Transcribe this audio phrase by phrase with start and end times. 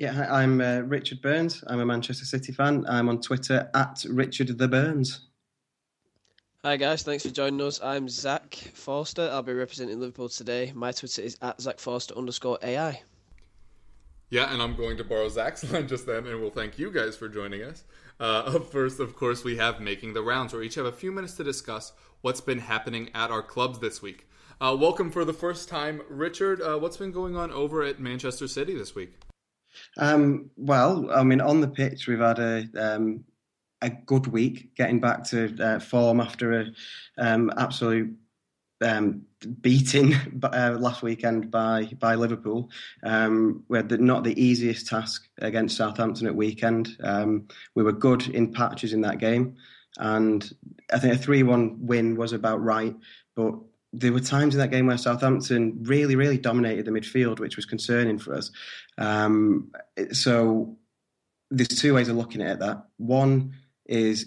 [0.00, 1.62] Yeah, hi, I'm uh, Richard Burns.
[1.68, 2.84] I'm a Manchester City fan.
[2.88, 5.28] I'm on Twitter at Richard the Burns.
[6.64, 7.80] Hi guys, thanks for joining us.
[7.80, 9.28] I'm Zach Forster.
[9.30, 10.72] I'll be representing Liverpool today.
[10.74, 13.02] My Twitter is at Zach Forster underscore AI.
[14.30, 17.16] Yeah, and I'm going to borrow Zach's line just then, and we'll thank you guys
[17.16, 17.84] for joining us.
[18.18, 20.92] Uh, up first, of course, we have Making the Rounds, where we each have a
[20.92, 24.26] few minutes to discuss what's been happening at our clubs this week.
[24.60, 26.60] Uh, welcome for the first time, Richard.
[26.60, 29.12] Uh, what's been going on over at Manchester City this week?
[29.96, 33.24] Um, well, I mean, on the pitch, we've had a um,
[33.82, 36.66] a good week, getting back to uh, form after a
[37.18, 38.16] um, absolute
[38.80, 39.22] um,
[39.60, 42.70] beating uh, last weekend by by Liverpool.
[43.02, 46.96] Um, we had the, not the easiest task against Southampton at weekend.
[47.02, 49.56] Um, we were good in patches in that game,
[49.98, 50.50] and
[50.92, 52.96] I think a three-one win was about right.
[53.36, 53.54] But
[53.96, 57.64] there were times in that game where Southampton really, really dominated the midfield, which was
[57.64, 58.50] concerning for us.
[58.98, 59.72] Um,
[60.12, 60.76] so
[61.50, 62.86] there's two ways of looking at that.
[62.96, 63.54] One
[63.86, 64.26] is,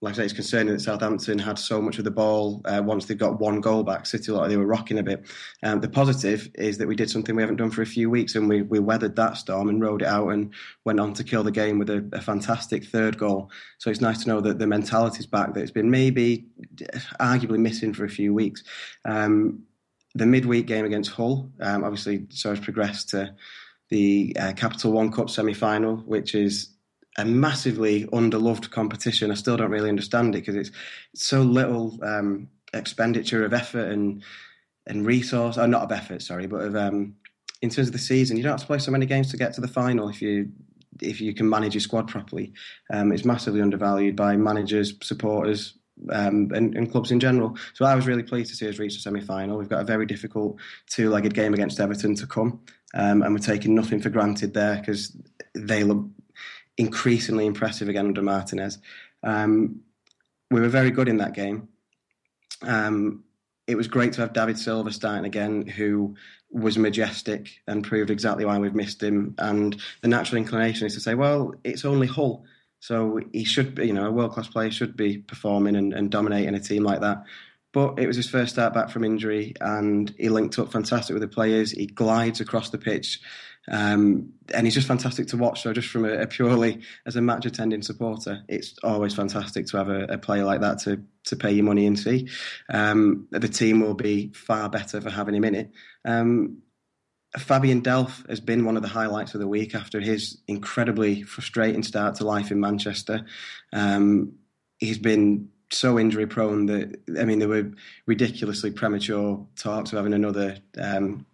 [0.00, 3.06] like I say, it's concerning that Southampton had so much of the ball uh, once
[3.06, 4.06] they got one goal back.
[4.06, 5.26] City, like they were rocking a bit.
[5.62, 8.34] Um, the positive is that we did something we haven't done for a few weeks,
[8.34, 10.52] and we we weathered that storm and rode it out and
[10.84, 13.50] went on to kill the game with a, a fantastic third goal.
[13.78, 15.54] So it's nice to know that the mentality's back.
[15.54, 16.46] That it's been maybe,
[17.20, 18.62] arguably missing for a few weeks.
[19.04, 19.64] Um,
[20.14, 23.34] the midweek game against Hull, um, obviously, so has progressed to
[23.90, 26.70] the uh, Capital One Cup semi final, which is
[27.16, 29.30] a massively underloved competition.
[29.30, 30.70] I still don't really understand it because it's
[31.14, 34.22] so little um, expenditure of effort and
[34.86, 37.14] and resource, or not of effort, sorry, but of um,
[37.60, 38.36] in terms of the season.
[38.36, 40.50] You don't have to play so many games to get to the final if you
[41.00, 42.52] if you can manage your squad properly.
[42.92, 45.74] Um, it's massively undervalued by managers, supporters,
[46.10, 47.56] um, and, and, clubs in general.
[47.74, 49.58] So I was really pleased to see us reach the semi final.
[49.58, 52.60] We've got a very difficult two legged game against Everton to come,
[52.94, 55.16] um, and we're taking nothing for granted there because
[55.54, 56.06] they look
[56.76, 58.78] increasingly impressive again under Martinez.
[59.22, 59.80] Um,
[60.50, 61.68] we were very good in that game.
[62.62, 63.24] Um,
[63.66, 66.16] it was great to have David Silva starting again, who
[66.50, 69.34] was majestic and proved exactly why we've missed him.
[69.36, 72.44] And the natural inclination is to say, well, it's only Hull.
[72.80, 76.10] So he should be, you know, a world class player should be performing and, and,
[76.10, 77.24] dominating a team like that.
[77.72, 81.22] But it was his first start back from injury, and he linked up fantastic with
[81.22, 81.72] the players.
[81.72, 83.20] He glides across the pitch,
[83.70, 85.62] um, and he's just fantastic to watch.
[85.62, 89.76] So, just from a, a, purely as a match attending supporter, it's always fantastic to
[89.76, 92.28] have a, a player like that to to pay your money and see.
[92.70, 95.70] Um, the team will be far better for having him in it.
[96.06, 96.62] Um,
[97.36, 101.82] Fabian Delph has been one of the highlights of the week after his incredibly frustrating
[101.82, 103.26] start to life in Manchester.
[103.72, 104.32] Um,
[104.78, 107.70] he's been so injury prone that I mean there were
[108.06, 111.26] ridiculously premature talks of having another um,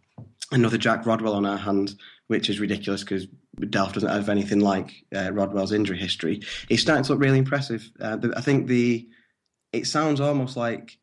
[0.50, 1.96] another Jack Rodwell on our hands,
[2.26, 3.28] which is ridiculous because
[3.60, 6.42] Delph doesn't have anything like uh, Rodwell's injury history.
[6.68, 7.88] He's starting to look really impressive.
[8.00, 9.08] Uh, I think the
[9.72, 10.98] it sounds almost like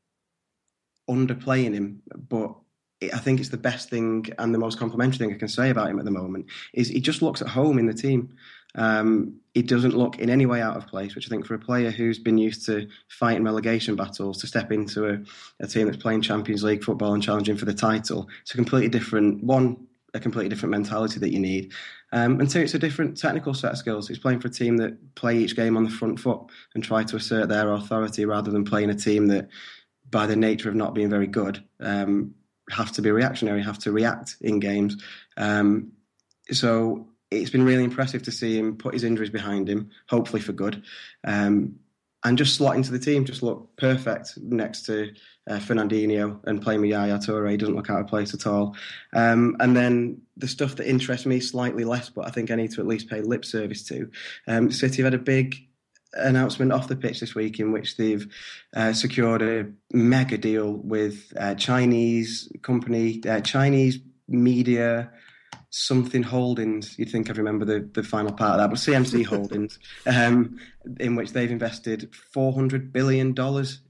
[1.09, 2.55] underplaying him, but
[3.01, 5.89] I think it's the best thing and the most complimentary thing I can say about
[5.89, 8.35] him at the moment is he just looks at home in the team.
[8.75, 11.59] Um, he doesn't look in any way out of place, which I think for a
[11.59, 15.19] player who's been used to fighting relegation battles to step into a,
[15.59, 18.87] a team that's playing Champions League football and challenging for the title, it's a completely
[18.87, 21.73] different one, a completely different mentality that you need.
[22.13, 24.07] Um, and two, it's a different technical set of skills.
[24.07, 26.41] He's playing for a team that play each game on the front foot
[26.75, 29.49] and try to assert their authority rather than playing a team that,
[30.09, 32.35] by the nature of not being very good, um,
[32.71, 34.97] have to be reactionary, have to react in games.
[35.37, 35.91] Um,
[36.51, 40.53] so it's been really impressive to see him put his injuries behind him, hopefully for
[40.53, 40.83] good.
[41.23, 41.79] Um,
[42.23, 45.11] and just slot into the team, just look perfect next to
[45.49, 47.49] uh, Fernandinho and playing with Yaya Toure.
[47.49, 48.75] He doesn't look out of place at all.
[49.13, 52.71] Um, and then the stuff that interests me slightly less, but I think I need
[52.73, 54.11] to at least pay lip service to.
[54.47, 55.55] Um, City have had a big
[56.13, 58.27] announcement off the pitch this week in which they've
[58.75, 65.11] uh, secured a mega deal with a Chinese company, uh, Chinese media
[65.71, 66.99] something holdings.
[66.99, 70.59] You'd think I'd remember the, the final part of that, but CMC Holdings, um,
[70.99, 73.29] in which they've invested $400 billion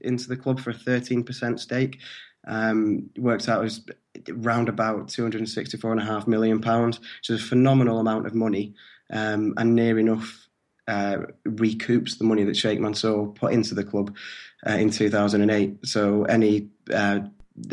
[0.00, 1.98] into the club for a 13% stake.
[2.46, 3.84] Um, works out as
[4.30, 8.74] round about 264.5 million pounds, which is a phenomenal amount of money
[9.10, 10.41] um, and near enough
[10.88, 14.14] uh, recoups the money that Sheikh Mansour put into the club
[14.66, 15.86] uh, in 2008.
[15.86, 17.20] So any uh,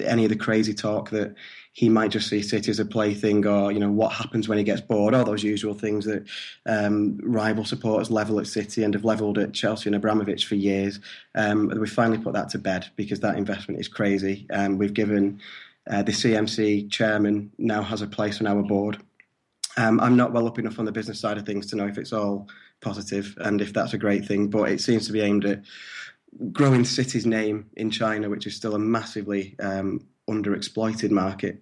[0.03, 1.35] any of the crazy talk that
[1.71, 4.63] he might just see City as a plaything, or you know what happens when he
[4.63, 6.27] gets bored, all those usual things that
[6.65, 11.00] um, rival supporters level at City and have levelled at Chelsea and Abramovich for years.
[11.35, 14.45] Um, we finally put that to bed because that investment is crazy.
[14.51, 15.39] Um, we've given
[15.89, 19.01] uh, the CMC chairman now has a place on our board.
[19.77, 21.97] Um, I'm not well up enough on the business side of things to know if
[21.97, 22.50] it's all
[22.81, 25.62] positive and if that's a great thing, but it seems to be aimed at
[26.52, 31.62] growing City's name in China, which is still a massively um, underexploited market.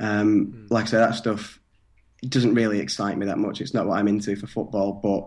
[0.00, 0.70] Um, mm.
[0.70, 1.60] Like I say, that stuff
[2.28, 3.60] doesn't really excite me that much.
[3.60, 5.26] It's not what I'm into for football, but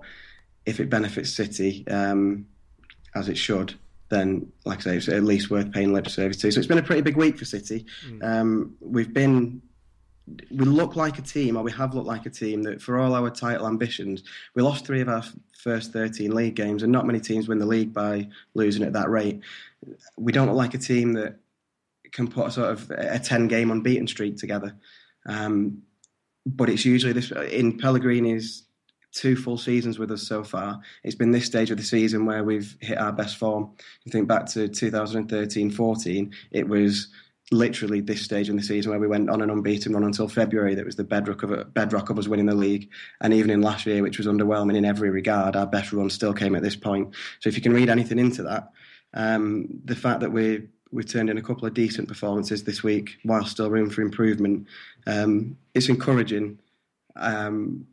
[0.66, 2.46] if it benefits City um,
[3.16, 3.76] as it should,
[4.10, 6.52] then like I say, it's at least worth paying lip service to.
[6.52, 7.86] So it's been a pretty big week for City.
[8.06, 8.24] Mm.
[8.24, 9.62] Um, we've been
[10.52, 13.14] we look like a team, or we have looked like a team that, for all
[13.14, 14.24] our title ambitions,
[14.56, 15.24] we lost three of our
[15.58, 19.10] first 13 league games, and not many teams win the league by losing at that
[19.10, 19.42] rate.
[20.18, 21.38] We don't look like a team that
[22.12, 24.76] can put a sort of a 10 game unbeaten streak together.
[25.26, 25.84] Um,
[26.46, 28.64] but it's usually this in Pellegrini's
[29.12, 30.80] two full seasons with us so far.
[31.04, 33.72] It's been this stage of the season where we've hit our best form.
[34.06, 37.10] You think back to 2013-14, it was
[37.52, 40.74] literally this stage in the season where we went on an unbeaten run until February.
[40.74, 42.90] That was the bedrock of bedrock of us winning the league.
[43.20, 46.34] And even in last year, which was underwhelming in every regard, our best run still
[46.34, 47.14] came at this point.
[47.40, 48.72] So if you can read anything into that,
[49.14, 53.18] um, the fact that we we've turned in a couple of decent performances this week,
[53.24, 54.68] while still room for improvement,
[55.08, 56.60] um, it's encouraging.
[57.16, 57.88] Um,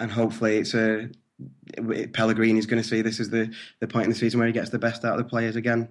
[0.00, 1.08] and hopefully, it's a
[2.12, 4.52] Pellegrini is going to see this as the the point in the season where he
[4.52, 5.88] gets the best out of the players again.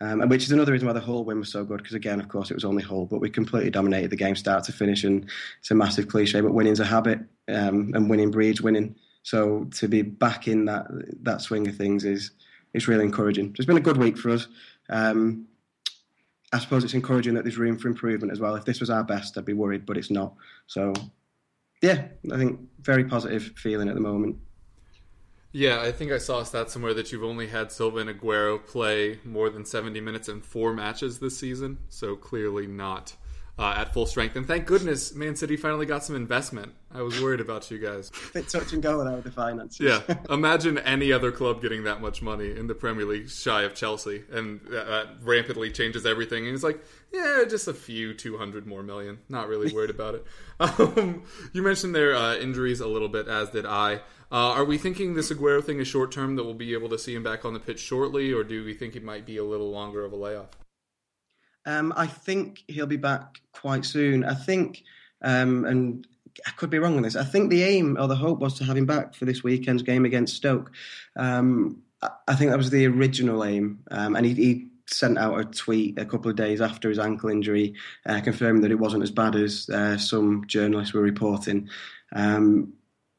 [0.00, 2.20] Um, and which is another reason why the Hull win was so good, because again,
[2.20, 5.04] of course, it was only Hull, but we completely dominated the game start to finish,
[5.04, 5.28] and
[5.60, 8.96] it's a massive cliche, but winning's a habit, um, and winning breeds winning.
[9.22, 10.86] So to be back in that
[11.22, 12.32] that swing of things is
[12.74, 13.48] is really encouraging.
[13.48, 14.48] So it's been a good week for us.
[14.90, 15.46] Um,
[16.52, 18.54] I suppose it's encouraging that there's room for improvement as well.
[18.54, 20.34] If this was our best, I'd be worried, but it's not.
[20.68, 20.92] So,
[21.82, 24.36] yeah, I think very positive feeling at the moment.
[25.54, 28.58] Yeah, I think I saw a stat somewhere that you've only had Silva and Aguero
[28.66, 31.78] play more than 70 minutes in four matches this season.
[31.88, 33.14] So clearly not
[33.56, 34.34] uh, at full strength.
[34.34, 36.72] And thank goodness Man City finally got some investment.
[36.92, 38.10] I was worried about you guys.
[38.32, 39.80] Bit touch and go with the finances.
[39.80, 43.74] Yeah, imagine any other club getting that much money in the Premier League, shy of
[43.74, 46.46] Chelsea, and that rampantly changes everything.
[46.46, 46.80] And it's like,
[47.12, 49.18] yeah, just a few, two hundred more million.
[49.28, 50.26] Not really worried about it.
[50.60, 54.02] Um, you mentioned their uh, injuries a little bit, as did I.
[54.34, 56.98] Uh, are we thinking this Aguero thing is short term that we'll be able to
[56.98, 59.44] see him back on the pitch shortly, or do we think it might be a
[59.44, 60.48] little longer of a layoff?
[61.64, 64.24] Um, I think he'll be back quite soon.
[64.24, 64.82] I think,
[65.22, 66.04] um, and
[66.44, 67.14] I could be wrong on this.
[67.14, 69.84] I think the aim or the hope was to have him back for this weekend's
[69.84, 70.72] game against Stoke.
[71.14, 71.84] Um,
[72.26, 75.98] I think that was the original aim, um, and he, he, sent out a tweet
[75.98, 77.74] a couple of days after his ankle injury,
[78.04, 81.70] uh, confirming that it wasn't as bad as uh, some journalists were reporting.
[82.14, 82.73] Um,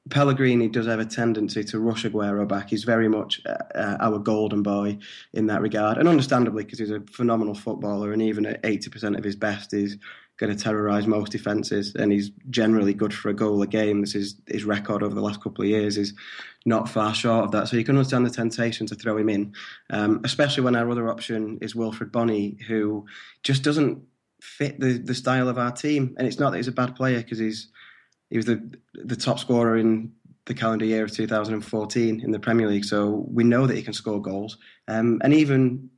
[0.10, 2.70] Pellegrini does have a tendency to rush Aguero back.
[2.70, 5.00] He's very much uh, uh our golden boy
[5.34, 9.16] in that regard, and understandably because he's a phenomenal footballer, and even at eighty percent
[9.16, 9.98] of his best, is
[10.38, 14.02] going to terrorise most defences, and he's generally good for a goal a game.
[14.02, 16.14] This is his record over the last couple of years is
[16.66, 17.68] not far short of that.
[17.68, 19.54] So you can understand the temptation to throw him in,
[19.90, 23.06] um, especially when our other option is Wilfried Bony, who
[23.44, 24.04] just doesn't
[24.42, 26.16] fit the the style of our team.
[26.18, 27.70] And it's not that he's a bad player because he's
[28.36, 28.62] he was the
[28.96, 30.12] the top scorer in
[30.44, 32.84] the calendar year of 2014 in the Premier League.
[32.84, 34.58] So we know that he can score goals.
[34.90, 35.90] Um, and even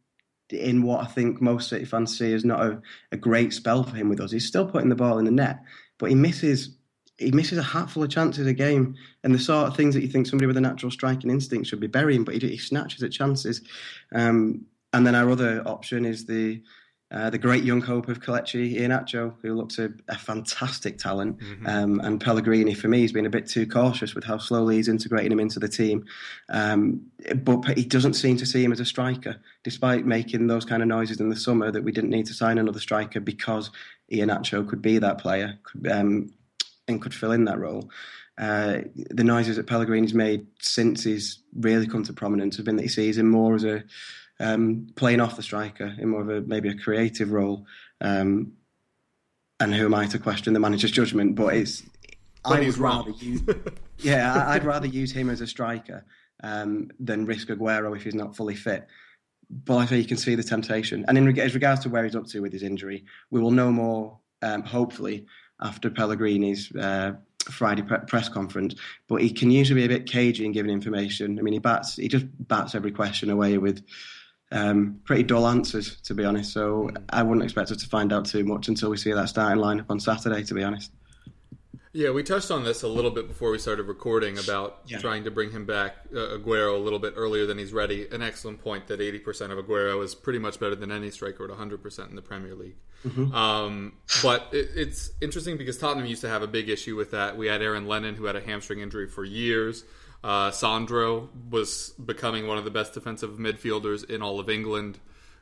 [0.51, 2.79] in what I think most City fans see as not a,
[3.12, 5.62] a, great spell for him with us, he's still putting the ball in the net,
[5.98, 6.75] but he misses.
[7.17, 10.08] He misses a hatful of chances a game, and the sort of things that you
[10.08, 13.12] think somebody with a natural striking instinct should be burying, but he, he snatches at
[13.12, 13.63] chances.
[14.13, 16.62] Um, and then our other option is the
[17.09, 21.39] Uh, the great young hope of Kelechi Iheanacho, who looks a, a fantastic talent.
[21.39, 21.65] Mm-hmm.
[21.65, 24.89] Um, and Pellegrini, for me, has been a bit too cautious with how slowly he's
[24.89, 26.05] integrating him into the team.
[26.49, 30.81] Um, but he doesn't seem to see him as a striker, despite making those kind
[30.81, 33.71] of noises in the summer that we didn't need to sign another striker because
[34.11, 36.33] Iheanacho could be that player could, um,
[36.89, 37.89] and could fill in that role.
[38.37, 42.83] Uh, the noises that Pellegrini's made since he's really come to prominence have been that
[42.83, 43.83] he sees him more as a
[44.39, 47.65] um, playing off the striker in more of a maybe a creative role.
[48.01, 48.53] Um,
[49.60, 51.36] and who am I to question the manager's judgment?
[51.36, 51.84] But it's
[52.44, 53.41] But I would rather use
[53.98, 56.06] yeah I'd rather use him as a striker
[56.44, 58.88] um, than risk Aguero if he's not fully fit.
[59.50, 61.06] But I think you can see the temptation.
[61.08, 63.51] And in reg- as regards to where he's up to with his injury, we will
[63.51, 65.25] know more um, hopefully
[65.62, 67.13] after Pellegrini's uh,
[67.50, 68.75] Friday press conference.
[69.08, 71.39] But he can usually be a bit cagey in giving information.
[71.39, 73.84] I mean, he bats he just bats every question away with
[74.51, 76.54] um, pretty dull answers, to be honest.
[76.54, 79.62] So I wouldn't expect us to find out too much until we see that starting
[79.62, 80.44] lineup on Saturday.
[80.44, 80.92] To be honest.
[81.94, 85.00] Yeah, we touched on this a little bit before we started recording about Yeah.
[85.00, 88.08] trying to bring him back, uh, Aguero, a little bit earlier than he's ready.
[88.12, 91.50] An excellent point that 80% of Aguero is pretty much better than any striker at
[91.50, 92.75] 100% in the Premier League.
[93.34, 97.36] Um, but it, it's interesting because Tottenham used to have a big issue with that.
[97.36, 99.84] We had Aaron Lennon, who had a hamstring injury for years.
[100.27, 105.00] Uh, Sandro was becoming one of the best defensive midfielders in all of England.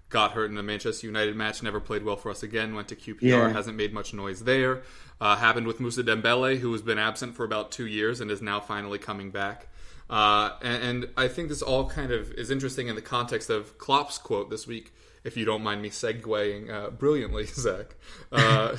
[0.10, 2.76] Got hurt in the Manchester United match, never played well for us again.
[2.76, 3.50] Went to QPR, Yeah.
[3.50, 4.84] hasn't made much noise there.
[5.20, 8.42] Uh, happened with Mousa Dembele, who has been absent for about two years and is
[8.44, 9.68] now finally coming back.
[10.08, 13.80] Uh, and, and I think this all kind of is interesting in the context of
[13.80, 17.96] Klopp's quote this week, if you don't mind me segueing uh, brilliantly, Zach,
[18.32, 18.78] uh,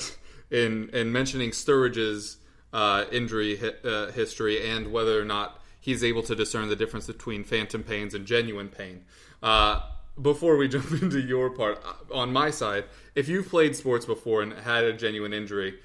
[0.53, 2.37] in in mentioning Sturridge's
[2.73, 7.07] uh, injury hi- uh, history and whether or not he's able to discern the difference
[7.07, 9.05] between phantom pains and genuine pain.
[9.41, 9.81] Uh,
[10.21, 14.43] before we jump into your part, uh, on my side, if you've played sports before
[14.43, 15.79] and had a genuine injury,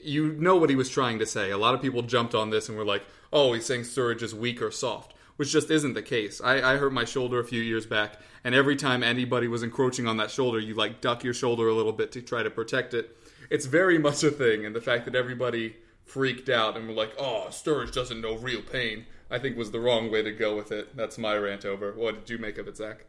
[0.00, 1.50] you know what he was trying to say.
[1.50, 4.32] A lot of people jumped on this and were like, "Oh, he's saying Sturridge is
[4.32, 6.40] weak or soft," which just isn't the case.
[6.40, 10.06] I, I hurt my shoulder a few years back, and every time anybody was encroaching
[10.06, 12.94] on that shoulder, you like duck your shoulder a little bit to try to protect
[12.94, 13.16] it.
[13.50, 15.74] It's very much a thing, and the fact that everybody
[16.04, 19.80] freaked out and were like, "Oh, Sturridge doesn't know real pain," I think was the
[19.80, 20.96] wrong way to go with it.
[20.96, 21.92] That's my rant over.
[21.92, 23.04] What did you make of it, Zach?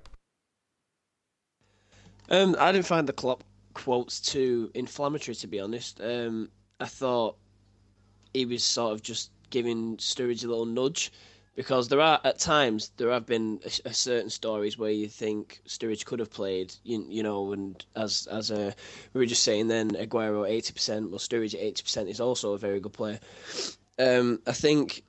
[2.30, 6.02] Um, I didn't find the Klopp quotes too inflammatory, to be honest.
[6.02, 6.50] Um,
[6.80, 7.38] I thought
[8.34, 11.12] he was sort of just giving Sturridge a little nudge
[11.56, 15.62] because there are at times there have been a, a certain stories where you think
[15.68, 18.74] Sturridge could have played, you, you know, and as as a
[19.14, 22.58] we were just saying then Aguero eighty percent, well Sturridge eighty percent is also a
[22.58, 23.20] very good player.
[23.98, 25.04] Um, I think,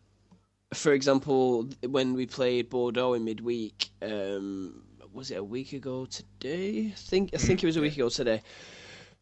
[0.75, 6.93] for example, when we played Bordeaux in midweek, um, was it a week ago today?
[6.93, 8.43] I think I think it was a week ago today.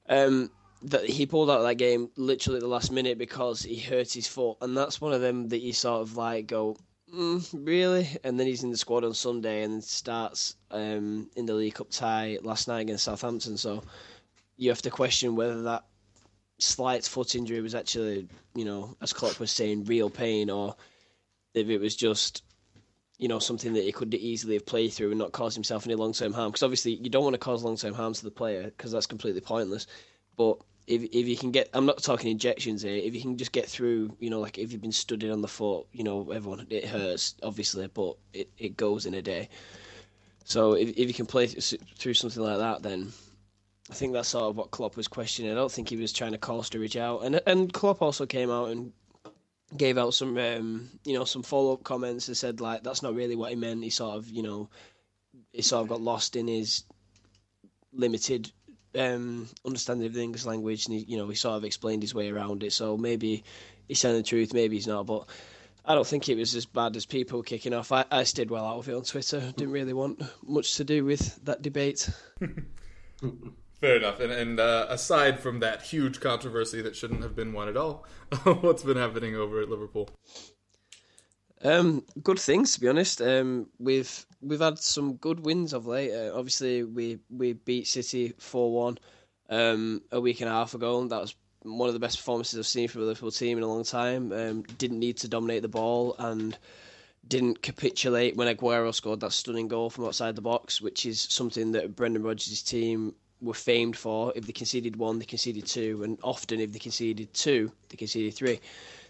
[0.09, 0.51] Um,
[0.83, 4.13] that he pulled out of that game literally at the last minute because he hurt
[4.13, 6.77] his foot, and that's one of them that you sort of like go,
[7.13, 8.09] mm, really?
[8.23, 11.91] And then he's in the squad on Sunday and starts um, in the League Cup
[11.91, 13.57] tie last night against Southampton.
[13.57, 13.83] So
[14.57, 15.85] you have to question whether that
[16.59, 20.77] slight foot injury was actually, you know, as Klopp was saying, real pain, or
[21.59, 22.43] if it was just
[23.19, 25.97] you know, something that he could easily have played through and not cause himself any
[25.97, 26.51] long term harm.
[26.51, 29.07] Because obviously, you don't want to cause long term harm to the player because that's
[29.07, 29.87] completely pointless.
[30.37, 32.95] But if if you can get, I'm not talking injections here.
[32.95, 35.49] If you can just get through, you know, like if you've been studied on the
[35.49, 39.49] foot, you know, everyone it hurts obviously, but it, it goes in a day.
[40.45, 43.13] So if if you can play th- through something like that, then
[43.91, 45.51] I think that's sort of what Klopp was questioning.
[45.51, 48.51] I don't think he was trying to call Sturridge out, and and Klopp also came
[48.51, 48.93] out and
[49.77, 53.15] gave out some um, you know some follow up comments and said like that's not
[53.15, 53.83] really what he meant.
[53.83, 54.71] He sort of you know
[55.53, 56.85] he sort of got lost in his
[57.93, 58.51] limited
[58.95, 62.15] um, understanding of the English language, and he, you know he sort of explained his
[62.15, 62.73] way around it.
[62.73, 63.45] So maybe
[63.87, 65.27] he's telling the truth, maybe he's not, but.
[65.85, 67.93] I don't think it was as bad as people kicking off.
[67.93, 69.41] I, I stayed well out of it on Twitter.
[69.57, 72.11] Didn't really want much to do with that debate.
[73.81, 74.19] Fair enough.
[74.21, 78.05] And, and uh, aside from that huge controversy that shouldn't have been one at all,
[78.43, 80.09] what's been happening over at Liverpool?
[81.63, 83.21] Um, good things to be honest.
[83.21, 86.13] Um, we've we've had some good wins of late.
[86.13, 88.99] Uh, obviously, we we beat City four one
[89.49, 91.01] um, a week and a half ago.
[91.01, 93.65] And that was one of the best performances I've seen from the Liverpool team in
[93.65, 94.33] a long time.
[94.33, 96.57] Um, didn't need to dominate the ball and
[97.27, 101.73] didn't capitulate when Aguero scored that stunning goal from outside the box, which is something
[101.73, 104.33] that Brendan Rodgers' team were famed for.
[104.35, 108.35] If they conceded one, they conceded two, and often if they conceded two, they conceded
[108.35, 108.61] three.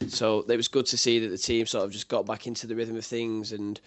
[0.09, 2.67] So it was good to see that the team sort of just got back into
[2.67, 3.81] the rhythm of things and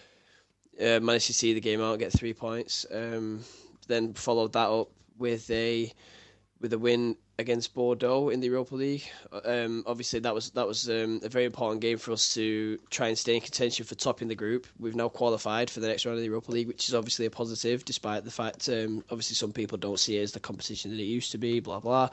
[0.80, 2.86] uh, managed to see the game out, get three points.
[2.92, 3.44] Um,
[3.88, 5.92] then followed that up with a
[6.60, 9.04] with a win against Bordeaux in the Europa League.
[9.44, 13.08] Um, obviously, that was that was um, a very important game for us to try
[13.08, 14.66] and stay in contention for top in the group.
[14.78, 17.30] We've now qualified for the next round of the Europa League, which is obviously a
[17.30, 21.00] positive, despite the fact um, obviously some people don't see it as the competition that
[21.00, 21.60] it used to be.
[21.60, 22.08] Blah blah,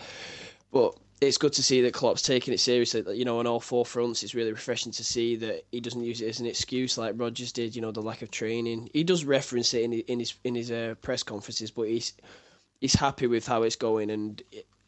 [0.71, 0.95] but.
[1.21, 3.03] It's good to see that Klopp's taking it seriously.
[3.13, 6.21] You know, on all four fronts, it's really refreshing to see that he doesn't use
[6.21, 7.75] it as an excuse like Rodgers did.
[7.75, 8.89] You know, the lack of training.
[8.93, 12.13] He does reference it in his in his, in his uh, press conferences, but he's
[12.79, 14.41] he's happy with how it's going, and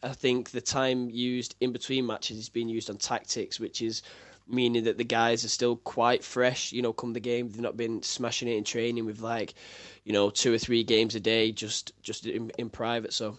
[0.04, 4.02] I think the time used in between matches is being used on tactics, which is
[4.48, 6.72] meaning that the guys are still quite fresh.
[6.72, 9.54] You know, come the game, they've not been smashing it in training with like,
[10.04, 13.14] you know, two or three games a day just just in, in private.
[13.14, 13.38] So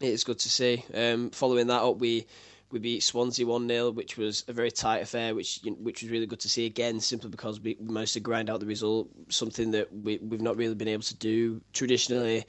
[0.00, 0.84] it's good to see.
[0.94, 2.26] Um, following that up, we
[2.70, 6.26] we beat Swansea one 0 which was a very tight affair, which which was really
[6.26, 9.92] good to see again, simply because we managed to grind out the result, something that
[9.94, 12.44] we we've not really been able to do traditionally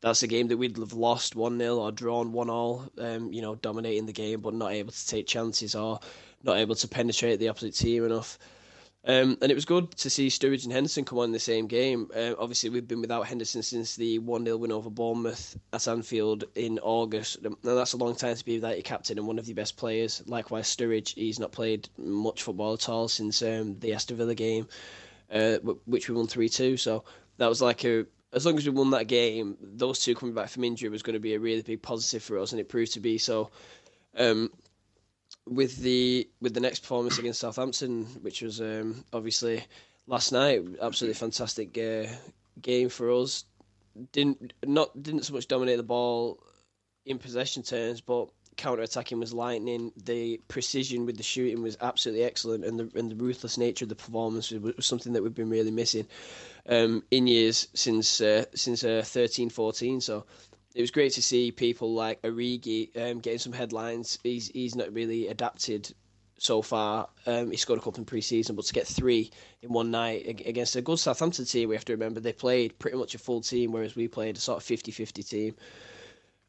[0.00, 3.42] that's a game that we'd have lost 1 0 or drawn 1 all, um, you
[3.42, 6.00] know, dominating the game, but not able to take chances or
[6.44, 8.38] not able to penetrate the opposite team enough.
[9.04, 11.66] Um, and it was good to see Sturridge and Henderson come on in the same
[11.66, 12.10] game.
[12.14, 16.44] Uh, obviously, we've been without Henderson since the 1 0 win over Bournemouth at Anfield
[16.54, 17.38] in August.
[17.42, 19.76] And that's a long time to be without your captain and one of your best
[19.76, 20.22] players.
[20.26, 24.68] Likewise, Sturridge, he's not played much football at all since um, the Aston Villa game,
[25.32, 26.76] uh, which we won 3 2.
[26.76, 27.04] So
[27.38, 30.48] that was like a as long as we won that game, those two coming back
[30.50, 32.92] from injury was going to be a really big positive for us, and it proved
[32.92, 33.50] to be so.
[34.16, 34.50] Um,
[35.46, 39.64] with the with the next performance against Southampton, which was um, obviously
[40.06, 42.06] last night, absolutely fantastic uh,
[42.60, 43.44] game for us.
[44.12, 46.42] Didn't not didn't so much dominate the ball
[47.06, 49.92] in possession terms, but counter attacking was lightning.
[49.96, 53.88] The precision with the shooting was absolutely excellent, and the and the ruthless nature of
[53.88, 56.06] the performance was, was something that we've been really missing
[56.68, 60.02] um, in years since uh, since uh, 13, 14.
[60.02, 60.26] So
[60.74, 64.18] it was great to see people like Origi um, getting some headlines.
[64.22, 65.94] He's he's not really adapted
[66.38, 67.08] so far.
[67.26, 69.30] Um, he scored a couple in pre-season, but to get three
[69.62, 72.96] in one night against a good Southampton team, we have to remember they played pretty
[72.96, 75.56] much a full team, whereas we played a sort of 50-50 team.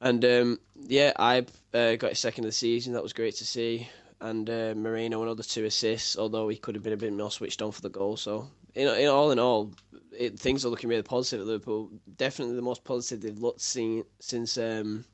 [0.02, 2.94] And um, yeah, I uh, got a second of the season.
[2.94, 3.90] That was great to see.
[4.22, 7.72] And uh, another two assists, although he could have been a bit more switched on
[7.72, 8.18] for the goal.
[8.18, 9.72] So in, in all in all,
[10.18, 11.90] it, things are looking really positive at Liverpool.
[12.18, 15.06] Definitely the most positive they've looked seen since um,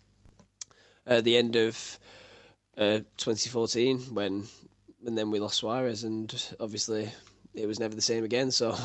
[1.06, 2.00] uh, the end of
[2.78, 4.48] uh, 2014 when
[5.06, 7.12] and then we lost Suarez, and obviously
[7.54, 8.52] it was never the same again.
[8.52, 8.76] So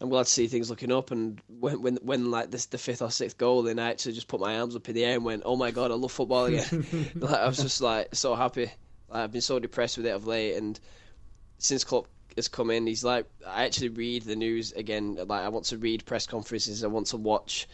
[0.00, 1.10] I'm glad to see things looking up.
[1.10, 4.28] And when when when like this the fifth or sixth goal, then I actually just
[4.28, 6.46] put my arms up in the air and went, "Oh my god, I love football
[6.46, 8.70] again!" like, I was just like so happy.
[9.08, 10.78] Like, I've been so depressed with it of late, and
[11.58, 15.14] since Klopp has come in, he's like, I actually read the news again.
[15.14, 16.84] Like I want to read press conferences.
[16.84, 17.66] I want to watch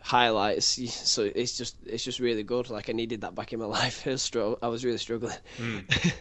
[0.00, 0.66] highlights.
[1.08, 2.70] So it's just it's just really good.
[2.70, 4.06] Like I needed that back in my life.
[4.06, 4.30] I was,
[4.62, 5.36] I was really struggling.
[5.58, 6.12] Mm.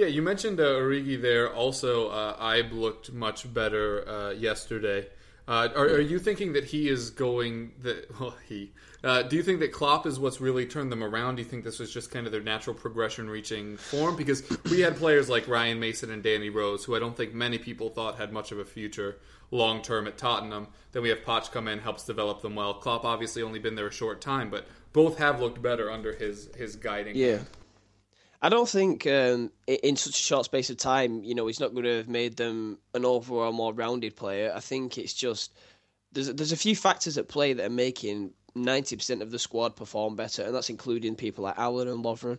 [0.00, 1.52] Yeah, you mentioned uh, Origi there.
[1.52, 5.06] Also, uh, Ibe looked much better uh, yesterday.
[5.46, 8.72] Uh, are, are, you thinking that he is going that well he
[9.04, 11.36] uh, do you think that Klopp is what's really turned them around?
[11.36, 14.16] Do you think this was just kind of their natural progression reaching form?
[14.16, 17.58] Because we had players like Ryan Mason and Danny Rose, who I don't think many
[17.58, 19.18] people thought had much of a future
[19.50, 20.68] long term at Tottenham.
[20.92, 22.72] Then we have Poch come in, helps develop them well.
[22.72, 26.48] Klopp obviously only been there a short time, but both have looked better under his
[26.56, 27.16] his guiding.
[27.16, 27.40] Yeah.
[28.42, 31.72] I don't think um, in such a short space of time, you know, he's not
[31.72, 34.52] going to have made them an overall more rounded player.
[34.54, 35.52] I think it's just
[36.12, 39.76] there's there's a few factors at play that are making ninety percent of the squad
[39.76, 42.38] perform better, and that's including people like Allen and Lovren.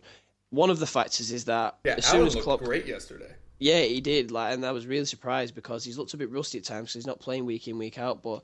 [0.50, 3.34] One of the factors is that yeah, as soon as Klopp great yesterday.
[3.60, 4.32] Yeah, he did.
[4.32, 6.92] Like, and I was really surprised because he's looked a bit rusty at times.
[6.92, 8.42] So he's not playing week in week out, but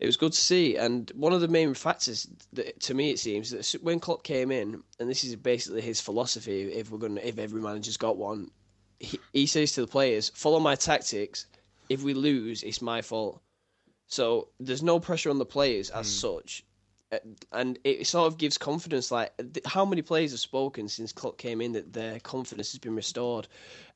[0.00, 0.76] it was good to see.
[0.76, 4.50] And one of the main factors that, to me, it seems that when Klopp came
[4.50, 8.50] in, and this is basically his philosophy, if we're going, if every manager's got one,
[8.98, 11.46] he, he says to the players, "Follow my tactics.
[11.90, 13.42] If we lose, it's my fault."
[14.06, 16.20] So there's no pressure on the players as mm.
[16.20, 16.64] such,
[17.52, 19.10] and it sort of gives confidence.
[19.10, 19.32] Like
[19.66, 23.48] how many players have spoken since Klopp came in that their confidence has been restored,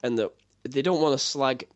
[0.03, 0.33] and that
[0.65, 1.67] they don't want to slag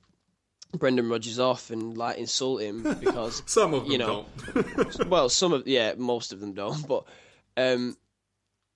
[0.72, 5.07] Brendan Rodgers off and like insult him because some of them you know, don't.
[5.09, 6.87] well, some of yeah, most of them don't.
[6.87, 7.04] But
[7.57, 7.96] um,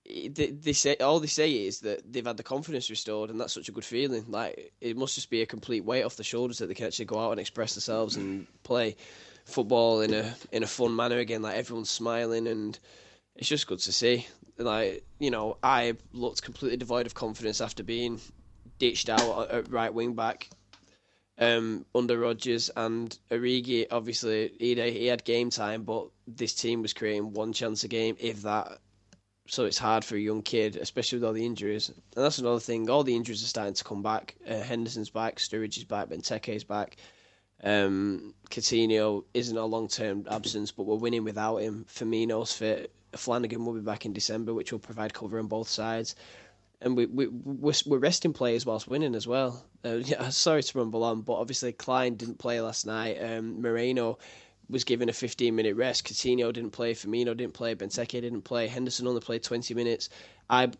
[0.05, 3.53] they, they, say all they say is that they've had the confidence restored, and that's
[3.53, 4.25] such a good feeling.
[4.27, 7.05] Like it must just be a complete weight off the shoulders that they can actually
[7.05, 8.95] go out and express themselves and play
[9.45, 11.43] football in a in a fun manner again.
[11.43, 12.77] Like everyone's smiling, and
[13.35, 14.27] it's just good to see.
[14.57, 18.19] Like you know, I looked completely devoid of confidence after being
[18.79, 20.49] ditched out at right wing back
[21.37, 23.87] um, under Rodgers and Origi.
[23.91, 28.15] Obviously, he he had game time, but this team was creating one chance a game,
[28.19, 28.79] if that.
[29.47, 31.89] So it's hard for a young kid, especially with all the injuries.
[31.89, 32.89] And that's another thing.
[32.89, 34.35] All the injuries are starting to come back.
[34.47, 36.95] Uh, Henderson's back, Sturridge is back, Benteke's back.
[37.61, 41.85] Um, Coutinho isn't a long term absence, but we're winning without him.
[41.89, 42.91] Firmino's fit.
[43.15, 46.15] Flanagan will be back in December, which will provide cover on both sides.
[46.83, 49.65] And we, we, we're, we're resting players whilst winning as well.
[49.83, 53.17] Uh, yeah, sorry to rumble on, but obviously Clyne didn't play last night.
[53.21, 54.19] Um, Moreno
[54.69, 56.05] was given a 15 minute rest.
[56.05, 56.93] Coutinho didn't play.
[56.93, 57.73] Firmino didn't play.
[57.75, 58.67] Benteke didn't play.
[58.67, 60.09] Henderson only played 20 minutes.
[60.49, 60.71] I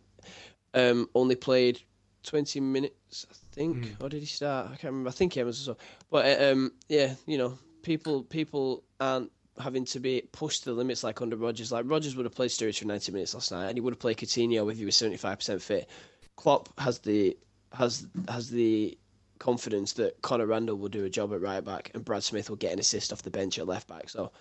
[0.74, 1.82] um, only played
[2.24, 3.78] 20 minutes, I think.
[3.78, 4.04] Mm.
[4.04, 4.68] Or did he start?
[4.68, 5.10] I can't remember.
[5.10, 5.70] I think he was.
[6.10, 10.76] But uh, um, yeah, you know, people people aren't having to be pushed to the
[10.76, 11.72] limits like under Rodgers.
[11.72, 14.00] Like Rodgers would have played Sturridge for 90 minutes last night, and he would have
[14.00, 15.90] played Coutinho if he was 75% fit.
[16.36, 17.38] Klopp has the
[17.72, 18.98] has has the
[19.40, 22.58] confidence that Connor Randall will do a job at right back, and Brad Smith will
[22.58, 24.10] get an assist off the bench at left back.
[24.10, 24.32] So.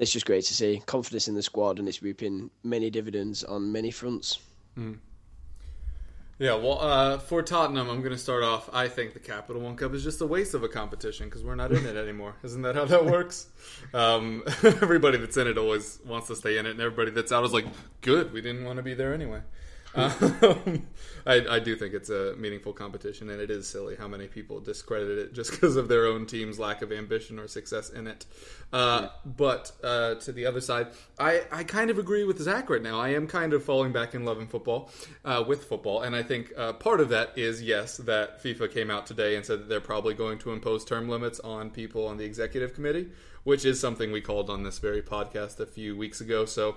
[0.00, 3.72] It's just great to see confidence in the squad, and it's reaping many dividends on
[3.72, 4.38] many fronts.
[4.76, 4.92] Hmm.
[6.40, 8.70] Yeah, well, uh, for Tottenham, I'm going to start off.
[8.72, 11.56] I think the Capital One Cup is just a waste of a competition because we're
[11.56, 12.36] not in it anymore.
[12.44, 13.48] Isn't that how that works?
[13.92, 17.44] Um, everybody that's in it always wants to stay in it, and everybody that's out
[17.44, 17.66] is like,
[18.02, 19.40] good, we didn't want to be there anyway.
[19.98, 20.86] Um,
[21.26, 24.60] I, I do think it's a meaningful competition, and it is silly how many people
[24.60, 28.24] discredit it just because of their own team's lack of ambition or success in it.
[28.72, 32.82] Uh, But uh, to the other side, I, I kind of agree with Zach right
[32.82, 32.98] now.
[33.00, 34.90] I am kind of falling back in love in football,
[35.24, 38.90] uh, with football, and I think uh, part of that is yes, that FIFA came
[38.90, 42.16] out today and said that they're probably going to impose term limits on people on
[42.16, 43.08] the executive committee,
[43.44, 46.44] which is something we called on this very podcast a few weeks ago.
[46.44, 46.76] So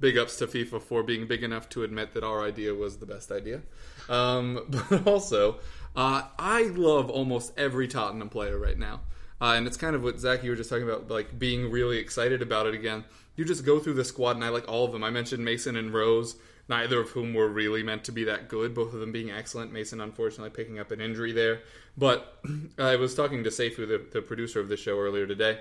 [0.00, 3.06] big ups to FIFA for being big enough to admit that our idea was the
[3.06, 3.62] best idea.
[4.08, 5.58] Um, but also,
[5.94, 9.00] uh, I love almost every Tottenham player right now.
[9.40, 11.98] Uh, and it's kind of what Zach you were just talking about, like being really
[11.98, 13.04] excited about it again.
[13.34, 15.02] You just go through the squad, and I like all of them.
[15.02, 16.36] I mentioned Mason and Rose,
[16.68, 18.72] neither of whom were really meant to be that good.
[18.72, 19.72] Both of them being excellent.
[19.72, 21.62] Mason, unfortunately, picking up an injury there.
[21.96, 22.40] But
[22.78, 25.58] I was talking to Seifu, the, the producer of the show, earlier today,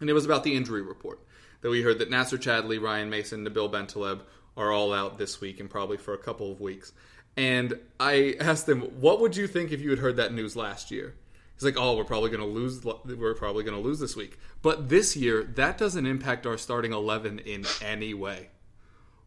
[0.00, 1.20] and it was about the injury report
[1.62, 4.20] that we heard that Nacer Chadli, Ryan Mason, Nabil Bentaleb
[4.56, 6.92] are all out this week and probably for a couple of weeks.
[7.36, 10.90] And I asked him, "What would you think if you had heard that news last
[10.90, 11.14] year?"
[11.54, 12.84] He's like, "Oh, we're probably going to lose.
[12.84, 16.92] We're probably going to lose this week." But this year, that doesn't impact our starting
[16.92, 18.50] eleven in any way,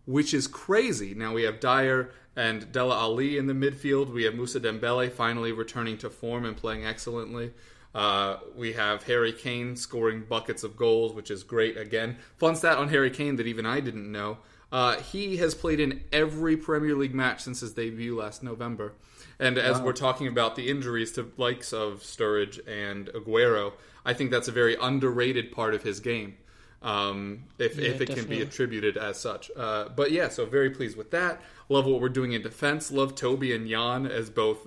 [0.05, 1.15] which is crazy.
[1.15, 4.11] Now we have Dier and Dele Alli in the midfield.
[4.11, 7.53] We have Mousa Dembele finally returning to form and playing excellently.
[7.95, 11.77] Uh, we have Harry Kane scoring buckets of goals, which is great.
[11.77, 14.39] Again, fun stat on Harry Kane that even I didn't know.
[14.69, 18.91] Uh, he has played in every Premier League match since his debut last November.
[19.39, 23.73] And as we're talking about the injuries to likes of Sturridge and Aguero,
[24.05, 26.35] I think that's a very underrated part of his game.
[26.85, 29.49] Um, if, if it can be attributed as such.
[29.57, 31.41] Uh, but yeah, so very pleased with that.
[31.67, 32.91] Love what we're doing in defense.
[32.91, 34.59] Love Toby and Jan as both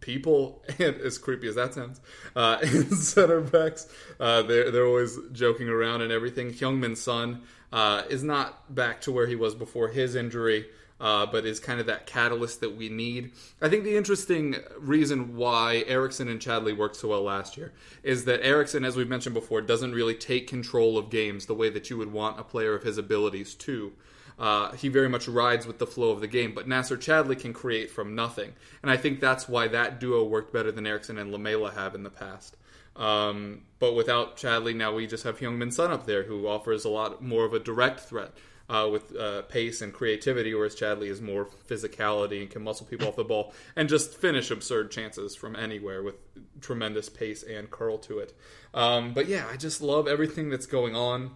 [0.00, 1.98] people and as creepy as that sounds.
[2.36, 3.88] Uh, and center backs,
[4.20, 6.52] uh, they're they're always joking around and everything.
[6.52, 7.40] Heung-min Son
[7.72, 10.66] uh, is not back to where he was before his injury.
[11.02, 13.32] Uh, but is kind of that catalyst that we need.
[13.60, 17.72] I think the interesting reason why Eriksen and Chadli worked so well last year
[18.04, 21.70] is that Eriksen, as we've mentioned before, doesn't really take control of games the way
[21.70, 23.92] that you would want a player of his abilities to.
[24.38, 27.52] Uh, he very much rides with the flow of the game, but Nacer Chadli can
[27.52, 31.32] create from nothing, and I think that's why that duo worked better than Eriksen and
[31.32, 32.56] Lamela have in the past.
[32.96, 36.88] Um, but without Chadli, now we just have Heung-min Son up there, who offers a
[36.88, 38.32] lot more of a direct threat
[38.68, 43.08] uh, with uh, pace and creativity, whereas Chadli is more physicality and can muscle people
[43.08, 46.14] off the ball and just finish absurd chances from anywhere with
[46.60, 48.34] tremendous pace and curl to it.
[48.72, 51.32] Um, but yeah, I just love everything that's going on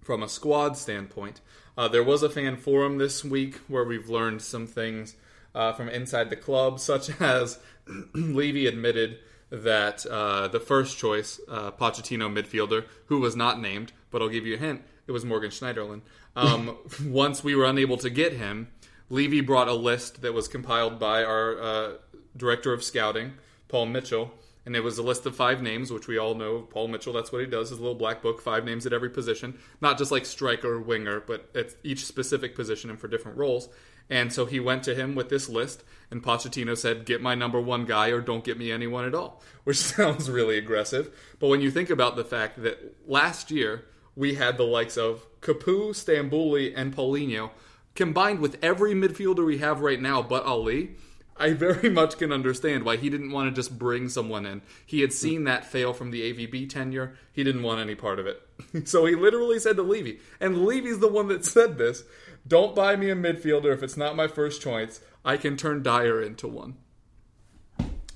[0.00, 1.40] from a squad standpoint.
[1.76, 5.14] Uh, there was a fan forum this week where we've learned some things
[5.54, 7.58] uh, from inside the club, such as
[8.14, 9.18] Levy admitted
[9.52, 14.46] that uh, the first choice, uh, Pochettino midfielder, who was not named, but I'll give
[14.46, 16.00] you a hint, it was Morgan Schneiderlin.
[16.34, 18.68] Um, once we were unable to get him,
[19.10, 21.92] Levy brought a list that was compiled by our uh,
[22.34, 23.34] director of scouting,
[23.68, 24.32] Paul Mitchell,
[24.64, 26.62] and it was a list of five names, which we all know.
[26.62, 29.58] Paul Mitchell, that's what he does, his little black book, five names at every position.
[29.82, 33.68] Not just like striker or winger, but at each specific position and for different roles.
[34.10, 37.60] And so he went to him with this list, and Pochettino said, Get my number
[37.60, 41.10] one guy or don't get me anyone at all, which sounds really aggressive.
[41.38, 45.26] But when you think about the fact that last year we had the likes of
[45.40, 47.50] Capoue, Stambouli, and Paulinho
[47.94, 50.96] combined with every midfielder we have right now but Alli,
[51.36, 54.62] I very much can understand why he didn't want to just bring someone in.
[54.84, 57.16] He had seen that fail from the AVB tenure.
[57.32, 58.42] He didn't want any part of it.
[58.84, 62.04] so he literally said to Levy, and Levy's the one that said this
[62.46, 65.00] don't buy me a midfielder if it's not my first choice.
[65.24, 66.76] I can turn Dier into one.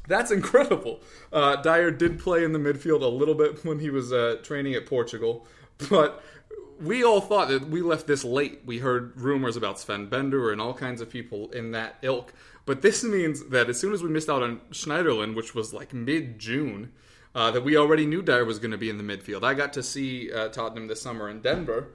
[0.08, 1.00] That's incredible.
[1.32, 4.74] Uh, Dier did play in the midfield a little bit when he was uh, training
[4.74, 5.46] at Portugal,
[5.90, 6.22] but
[6.80, 8.60] we all thought that we left this late.
[8.64, 12.32] We heard rumors about Sven Bender and all kinds of people in that ilk.
[12.66, 15.94] But this means that as soon as we missed out on Schneiderlin, which was like
[15.94, 16.92] mid June,
[17.34, 19.44] uh, that we already knew Dier was going to be in the midfield.
[19.44, 21.88] I got to see uh, Tottenham this summer in Denver,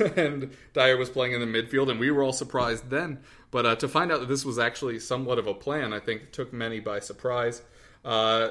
[0.16, 3.20] and Dier was playing in the midfield, and we were all surprised then.
[3.50, 6.32] But uh, to find out that this was actually somewhat of a plan, I think
[6.32, 7.62] took many by surprise.
[8.04, 8.50] Uh,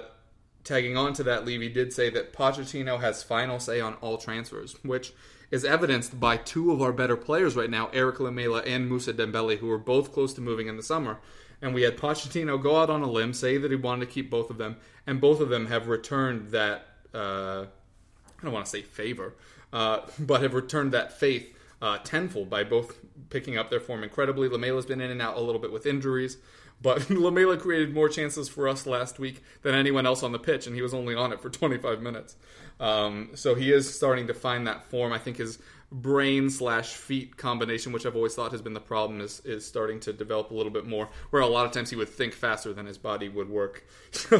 [0.63, 4.75] tagging on to that, Levy did say that Pochettino has final say on all transfers,
[4.83, 5.13] which
[5.51, 9.59] is evidenced by two of our better players right now, Erik Lamela and Mousa Dembele,
[9.59, 11.19] who are both close to moving in the summer
[11.63, 14.29] and we had Pochettino go out on a limb, say that he wanted to keep
[14.29, 14.75] both of them,
[15.07, 16.85] and both of them have returned that.
[17.13, 17.65] Uh,
[18.37, 19.35] I don't want to say favor,
[19.73, 22.97] uh, but have returned that faith uh, tenfold by both
[23.29, 24.47] picking up their form incredibly.
[24.47, 26.37] Lamela's been in and out a little bit with injuries,
[26.81, 30.67] but Lamela created more chances for us last week than anyone else on the pitch,
[30.67, 32.37] and he was only on it for 25 minutes.
[32.79, 35.11] Um, so he is starting to find that form.
[35.11, 35.59] I think his
[35.91, 39.99] brain slash feet combination, which I've always thought has been the problem, is is starting
[40.01, 41.09] to develop a little bit more.
[41.31, 43.83] Where a lot of times he would think faster than his body would work.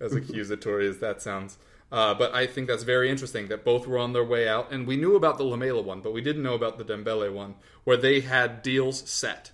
[0.00, 1.58] as accusatory as that sounds.
[1.90, 4.86] Uh, but I think that's very interesting that both were on their way out, and
[4.86, 7.96] we knew about the Lamela one, but we didn't know about the Dembele one, where
[7.96, 9.52] they had deals set,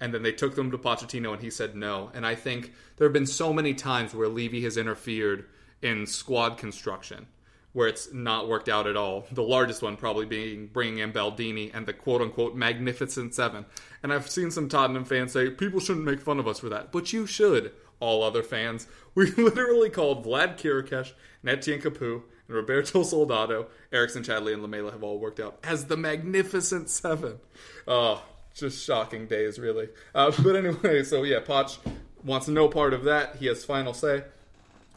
[0.00, 2.10] and then they took them to Pochettino, and he said no.
[2.14, 5.46] And I think there have been so many times where Levy has interfered
[5.82, 7.26] in squad construction
[7.74, 9.26] where it's not worked out at all.
[9.32, 13.66] The largest one probably being bringing in Baldini and the quote unquote Magnificent Seven.
[14.02, 16.92] And I've seen some Tottenham fans say, people shouldn't make fun of us for that.
[16.92, 18.86] But you should, all other fans.
[19.16, 21.12] We literally called Vlad Chiricheș,
[21.46, 25.96] Etienne Capoue, and Roberto Soldado, Eriksen Chadli, and Lamela have all worked out as the
[25.96, 27.38] Magnificent Seven.
[27.86, 29.88] Oh, just shocking days, really.
[30.16, 31.78] Uh, but anyway, so yeah, Poch
[32.24, 33.36] wants no part of that.
[33.36, 34.24] He has final say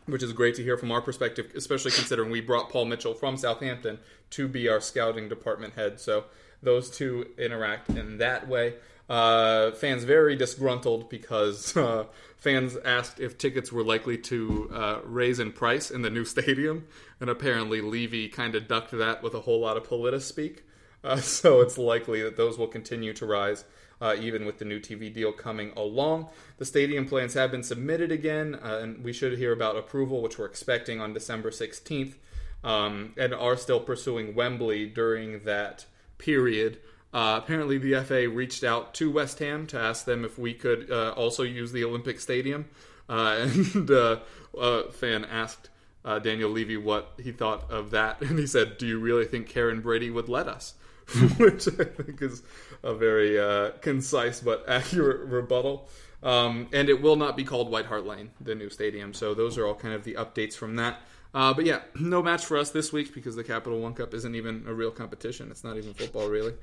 [0.08, 3.38] which is great to hear from our perspective, especially considering we brought Paul Mitchell from
[3.38, 4.00] Southampton
[4.32, 6.00] to be our scouting department head.
[6.00, 6.26] So
[6.64, 8.76] those two interact in that way.
[9.10, 15.40] Uh, fans very disgruntled because uh, fans asked if tickets were likely to uh, raise
[15.40, 16.86] in price in the new stadium,
[17.20, 20.64] and apparently Levy kind of ducked that with a whole lot of politis speak.
[21.04, 23.64] Uh, so it's likely that those will continue to rise
[24.02, 26.30] uh, even with the new TV deal coming along.
[26.58, 30.38] The stadium plans have been submitted again, uh, and we should hear about approval, which
[30.38, 32.16] we're expecting on December 16th,
[32.64, 35.86] um, and are still pursuing Wembley during that
[36.18, 36.80] period.
[37.14, 40.92] Uh, apparently, the FA reached out to West Ham to ask them if we could
[40.92, 42.66] uh, also use the Olympic Stadium,
[43.10, 44.20] uh, and uh,
[44.58, 45.70] a fan asked.
[46.06, 49.50] Uh, Daniel Levy what he thought of that, and he said, "Do you really think
[49.50, 50.74] Karren Brady would let us?"
[51.38, 52.44] Which I think is
[52.84, 55.90] a very uh, concise but accurate rebuttal.
[56.24, 59.14] Um, and it will not be called White Hart Lane, the new stadium.
[59.14, 61.02] So those are all kind of the updates from that.
[61.34, 64.36] Uh, but yeah, no match for us this week because the Capital One Cup isn't
[64.36, 65.52] even a real competition.
[65.52, 66.54] It's not even football, really.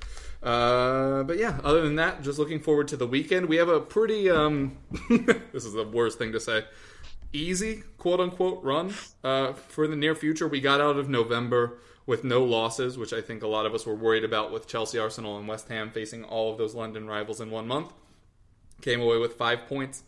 [0.43, 3.47] Uh, but yeah, other than that, just looking forward to the weekend.
[3.47, 4.79] We have a pretty, um,
[5.53, 6.65] this is the worst thing to say,
[7.33, 10.49] easy, quote unquote, run uh, for the near future.
[10.49, 13.87] We got out of November with no losses, which I think a lot of us
[13.87, 17.41] were worried about with Chelsea, Arsenal, and West Ham facing all of those London rivals
[17.41, 17.93] in one month.
[18.83, 20.03] Came away with five points.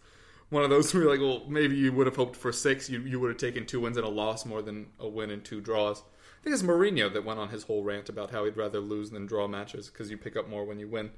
[0.51, 2.89] One of those where you're like, well, maybe you would have hoped for six.
[2.89, 5.45] You, you would have taken two wins and a loss more than a win and
[5.45, 6.01] two draws.
[6.01, 9.11] I think it's Mourinho that went on his whole rant about how he'd rather lose
[9.11, 11.11] than draw matches because you pick up more when you win.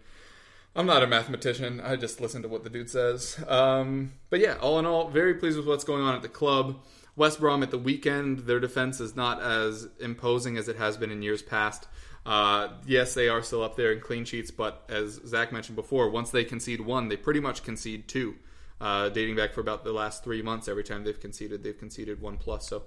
[0.74, 1.80] I'm not a mathematician.
[1.80, 3.42] I just listen to what the dude says.
[3.48, 6.80] Um, but yeah, all in all, very pleased with what's going on at the club.
[7.16, 11.10] West Brom at the weekend, their defense is not as imposing as it has been
[11.10, 11.88] in years past.
[12.24, 16.10] Uh, yes, they are still up there in clean sheets, but as Zach mentioned before,
[16.10, 18.36] once they concede one, they pretty much concede two.
[18.80, 22.20] Uh, dating back for about the last three months, every time they've conceded, they've conceded
[22.20, 22.68] one plus.
[22.68, 22.84] So,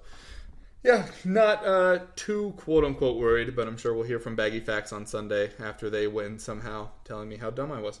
[0.82, 4.92] yeah, not uh, too quote unquote worried, but I'm sure we'll hear from Baggy Facts
[4.92, 8.00] on Sunday after they win somehow, telling me how dumb I was.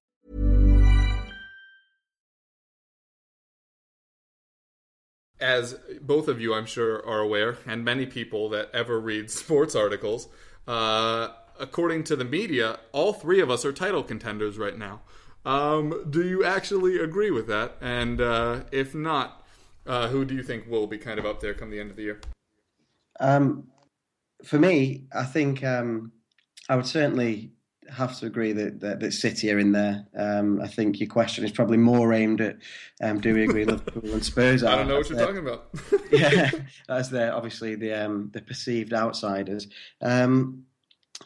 [5.41, 9.75] As both of you, I'm sure, are aware, and many people that ever read sports
[9.75, 10.27] articles,
[10.67, 15.01] uh, according to the media, all three of us are title contenders right now.
[15.43, 17.75] Um, do you actually agree with that?
[17.81, 19.45] And uh, if not,
[19.85, 21.95] uh, who do you think will be kind of up there come the end of
[21.95, 22.21] the year?
[23.19, 23.67] Um,
[24.43, 26.11] for me, I think um,
[26.69, 27.51] I would certainly
[27.91, 30.05] have to agree that, that, that City are in there.
[30.17, 32.57] Um, I think your question is probably more aimed at
[33.03, 34.63] um, do we agree Liverpool and Spurs?
[34.63, 36.11] I don't know what That's you're the- talking about.
[36.11, 36.49] yeah,
[36.87, 39.67] that's the obviously the um, the perceived outsiders.
[40.01, 40.63] Um,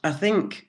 [0.04, 0.68] I think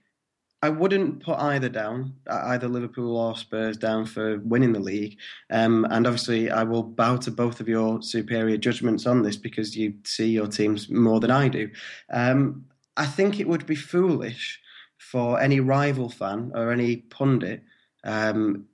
[0.62, 5.18] I wouldn't put either down, uh, either Liverpool or Spurs down for winning the league.
[5.50, 9.76] Um, and obviously, I will bow to both of your superior judgments on this because
[9.76, 11.70] you see your teams more than I do.
[12.10, 12.64] Um,
[12.96, 14.60] I think it would be foolish
[14.98, 17.62] for any rival fan or any pundit
[18.04, 18.66] um,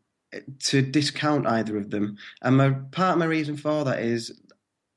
[0.60, 2.16] to discount either of them.
[2.40, 4.32] And my, part of my reason for that is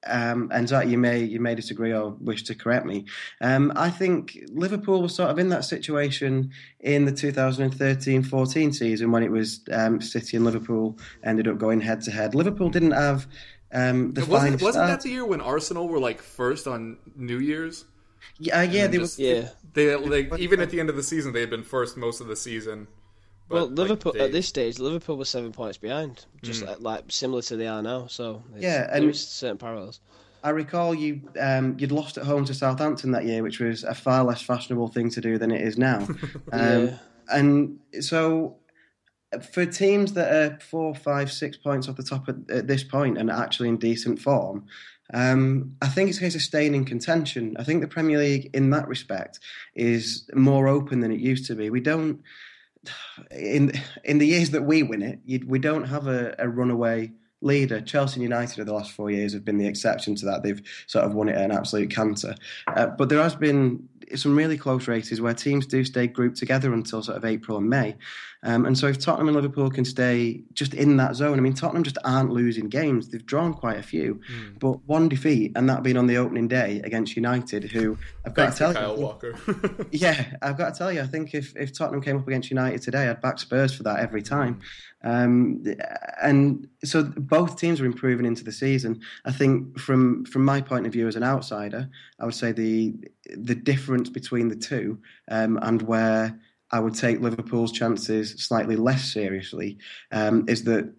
[0.07, 3.05] um, and Zach, you may you may disagree or wish to correct me.
[3.41, 9.23] Um, I think Liverpool was sort of in that situation in the 2013-14 season when
[9.23, 12.35] it was um, City and Liverpool ended up going head to head.
[12.35, 13.27] Liverpool didn't have
[13.73, 17.85] um, the wasn't wasn't that the year when Arsenal were like first on New Year's?
[18.39, 19.03] Yeah, uh, yeah, they were.
[19.05, 19.49] just- Yeah.
[19.73, 22.27] They like even at the end of the season, they had been first most of
[22.27, 22.87] the season.
[23.47, 26.67] But, well, like, Liverpool they- at this stage, Liverpool was seven points behind, just Mm.
[26.67, 28.07] like, like similar to they are now.
[28.07, 29.99] So Yeah, and- there's certain parallels.
[30.43, 33.93] I recall you um, you'd lost at home to Southampton that year, which was a
[33.95, 36.07] far less fashionable thing to do than it is now.
[36.51, 36.97] Um, Yeah.
[37.29, 38.57] And so,
[39.51, 43.17] for teams that are four, five, six points off the top at, at this point
[43.17, 44.65] and actually in decent form,
[45.13, 47.55] um, I think it's a case of staying in contention.
[47.57, 49.39] I think the Premier League, in that respect,
[49.75, 51.69] is more open than it used to be.
[51.69, 52.21] We don't.
[53.31, 53.71] In
[54.03, 57.81] in the years that we win it, you, we don't have a, a runaway leader.
[57.81, 60.43] Chelsea United over the last four years have been the exception to that.
[60.43, 62.35] They've sort of won it at an absolute canter.
[62.67, 66.73] Uh, but there has been some really close races where teams do stay grouped together
[66.73, 67.95] until sort of April and May.
[68.43, 71.55] Um, and so if Tottenham and Liverpool can stay just in that zone, I mean,
[71.55, 73.09] Tottenham just aren't losing games.
[73.09, 74.21] They've drawn quite a few,
[74.59, 78.53] but one defeat, and that being on the opening day against United, who I've got
[78.53, 79.87] Thanks to to tell Kyle you, Walker.
[79.91, 82.83] yeah, I've got to tell you, I think if, if Tottenham came up against United
[82.83, 84.61] today, I'd back Spurs for that every time.
[85.05, 85.63] Um,
[86.21, 89.01] and so both teams are improving into the season.
[89.23, 91.87] I think from from my point of view as an outsider,
[92.19, 92.95] I would say the
[93.37, 96.37] the difference between the two um, and where
[96.71, 99.77] I would take Liverpool's chances slightly less seriously
[100.11, 100.91] um, is that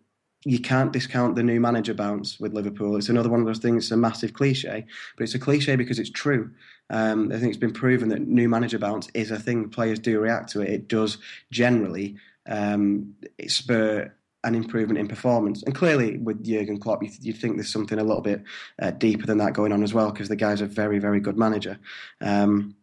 [0.44, 2.96] you can't discount the new manager bounce with Liverpool.
[2.96, 3.84] It's another one of those things.
[3.84, 6.52] It's a massive cliche, but it's a cliche because it's true.
[6.90, 9.68] Um, I think it's been proven that new manager bounce is a thing.
[9.68, 10.68] Players do react to it.
[10.68, 11.18] It does
[11.50, 12.16] generally
[12.48, 13.14] um,
[13.48, 14.12] spur
[14.44, 15.62] an improvement in performance.
[15.64, 18.44] And clearly, with Jurgen Klopp, you, you think there's something a little bit
[18.80, 21.36] uh, deeper than that going on as well, because the guy's a very, very good
[21.36, 21.78] manager.
[22.20, 22.76] Um,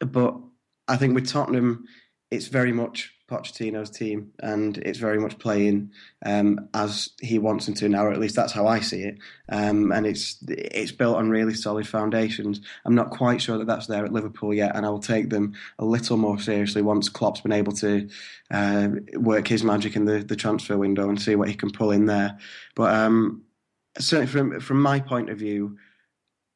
[0.00, 0.36] but
[0.86, 1.86] I think with Tottenham,
[2.30, 5.90] it's very much Pochettino's team, and it's very much playing
[6.26, 9.18] um, as he wants them to now, or at least that's how I see it.
[9.48, 12.60] Um, and it's it's built on really solid foundations.
[12.84, 15.54] I'm not quite sure that that's there at Liverpool yet, and I will take them
[15.78, 18.08] a little more seriously once Klopp's been able to
[18.50, 21.92] uh, work his magic in the, the transfer window and see what he can pull
[21.92, 22.38] in there.
[22.74, 23.44] But um,
[23.98, 25.78] certainly from from my point of view,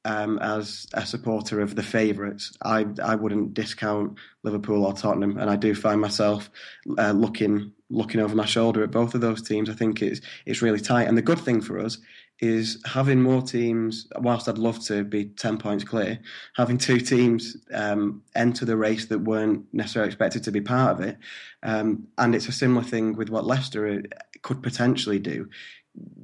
[0.08, 5.50] um, as a supporter of the favourites, I I wouldn't discount Liverpool or Tottenham, and
[5.50, 6.50] I do find myself
[6.96, 9.68] uh, looking looking over my shoulder at both of those teams.
[9.68, 11.98] I think it's it's really tight, and the good thing for us
[12.40, 14.08] is having more teams.
[14.16, 16.18] Whilst I'd love to be ten points clear,
[16.56, 21.06] having two teams um, enter the race that weren't necessarily expected to be part of
[21.06, 21.18] it,
[21.62, 25.50] um, and it's a similar thing with what Leicester uh, could potentially do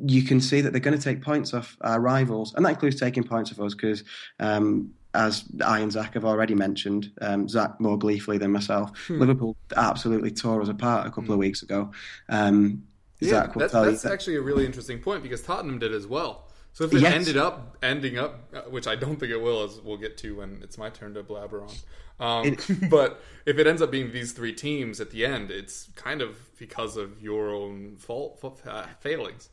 [0.07, 3.00] you can see that they're going to take points off our rivals, and that includes
[3.00, 4.05] taking points off us because,
[4.40, 9.57] um, as I and Zach have already mentioned, um, Zach more gleefully than myself, Liverpool
[9.77, 11.91] absolutely tore us apart a couple of weeks ago.
[12.28, 12.84] Um,
[13.20, 14.14] Yeah, Zach will that's, tell that's you that.
[14.14, 16.49] actually a really interesting point because Tottenham did as well.
[16.72, 17.14] So if it Yes.
[17.14, 20.36] ended up ending up, uh, which I don't think it will, as we'll get to
[20.36, 22.47] when it's my turn to blabber on.
[22.49, 22.57] Um,
[22.91, 26.36] but if it ends up being these three teams at the end, it's kind of
[26.59, 29.49] because of your own fault uh, failings.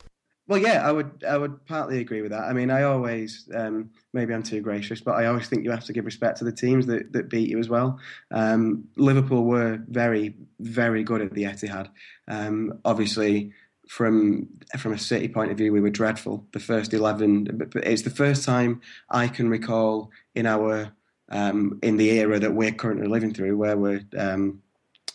[0.52, 2.42] Well, yeah, I would I would partly agree with that.
[2.42, 5.86] I mean, I always um, maybe I'm too gracious, but I always think you have
[5.86, 7.98] to give respect to the teams that, that beat you as well.
[8.30, 11.88] Um, Liverpool were very very good at the Etihad.
[12.28, 13.52] Um, obviously,
[13.88, 14.46] from
[14.76, 16.46] from a City point of view, we were dreadful.
[16.52, 20.92] The first eleven, but it's the first time I can recall in our
[21.30, 24.60] um, in the era that we're currently living through, where we're um,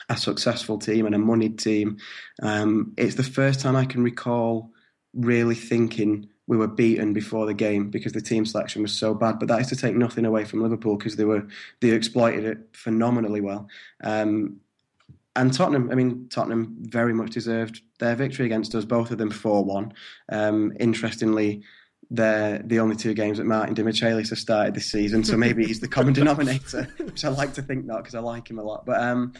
[0.10, 1.98] a successful team and a moneyed team.
[2.42, 4.72] Um, it's the first time I can recall
[5.14, 9.40] really thinking we were beaten before the game because the team selection was so bad.
[9.40, 11.46] But that is to take nothing away from Liverpool because they were
[11.82, 13.68] they exploited it phenomenally well.
[14.04, 14.62] Um,
[15.36, 19.30] and Tottenham, I mean, Tottenham very much deserved their victory against us, both of them
[19.30, 19.94] 4 1.
[20.30, 21.62] Um, interestingly,
[22.10, 25.80] they're the only two games that Martin Demichelis has started this season, so maybe he's
[25.80, 28.86] the common denominator, which I like to think not because I like him a lot.
[28.86, 29.34] But um,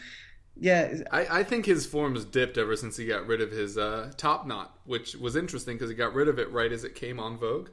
[0.60, 3.78] yeah, I, I think his form has dipped ever since he got rid of his
[3.78, 6.96] uh, top knot, which was interesting because he got rid of it right as it
[6.96, 7.70] came on Vogue.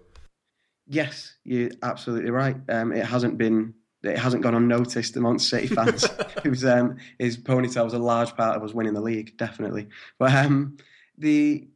[0.87, 2.57] Yes, you're absolutely right.
[2.69, 6.07] Um, it hasn't been it hasn't gone unnoticed amongst City fans.
[6.43, 9.89] whose um, his ponytail was a large part of us winning the league, definitely.
[10.19, 10.77] But um,
[11.17, 11.69] the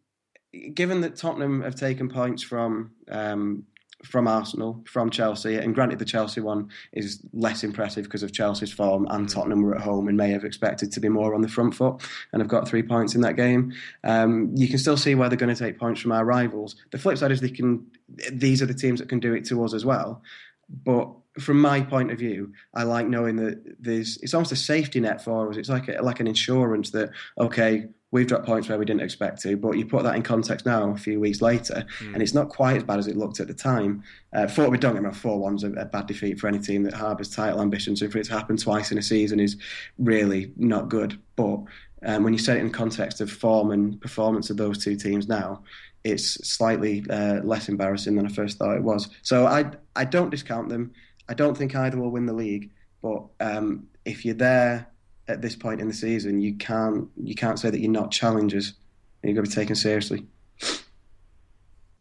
[0.75, 3.65] given that Tottenham have taken points from um,
[4.05, 8.73] from Arsenal, from Chelsea, and granted the Chelsea one is less impressive because of Chelsea's
[8.73, 11.49] form, and Tottenham were at home and may have expected to be more on the
[11.49, 13.73] front foot, and have got three points in that game.
[14.05, 16.77] Um, you can still see where they're going to take points from our rivals.
[16.93, 17.87] The flip side is they can;
[18.33, 20.23] these are the teams that can do it to us as well.
[20.69, 25.01] But from my point of view, I like knowing that there's it's almost a safety
[25.01, 25.57] net for us.
[25.57, 29.41] It's like a, like an insurance that okay, we've dropped points where we didn't expect
[29.43, 31.85] to, but you put that in context now, a few weeks later,
[32.15, 34.03] and it's not quite as bad as it looked at the time.
[34.33, 36.59] Uh, four, we don't get me wrong, four one's a, a bad defeat for any
[36.59, 38.01] team that harbours title ambitions.
[38.01, 39.57] And for it to happen twice in a season is
[39.99, 41.19] really not good.
[41.37, 41.61] But
[42.07, 45.29] um, when you set it in context of form and performance of those two teams
[45.29, 45.63] now,
[46.05, 49.09] it's slightly uh, less embarrassing than I first thought it was.
[49.23, 50.93] So I I don't discount them.
[51.29, 52.71] I don't think either will win the league,
[53.03, 54.89] but um, if you're there
[55.29, 58.75] at this point in the season, you can't you can't say that you're not challengers.
[59.23, 60.27] You've got to be taken seriously.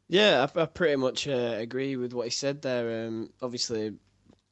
[0.08, 3.08] Yeah, I, I pretty much uh, agree with what he said there.
[3.08, 3.94] Um, obviously,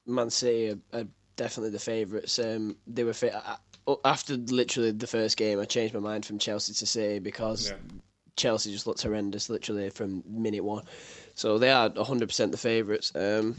[0.06, 1.08] Man City are, are
[1.38, 2.38] definitely the favourites.
[2.40, 3.58] Um, they were fa-
[3.88, 5.60] I, after literally the first game.
[5.60, 7.78] I changed my mind from Chelsea to City because Yeah.
[8.36, 10.84] Chelsea just looked horrendous, literally from minute one.
[11.36, 13.14] So they are 100% the favourites.
[13.16, 13.56] Um,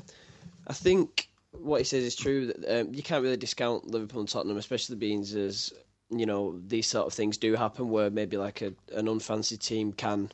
[0.67, 1.29] I think
[1.61, 2.47] what he says is true.
[2.47, 5.73] That um, you can't really discount Liverpool and Tottenham, especially the Beans, as
[6.11, 9.93] you know these sort of things do happen, where maybe like a an unfancied team
[9.93, 10.31] can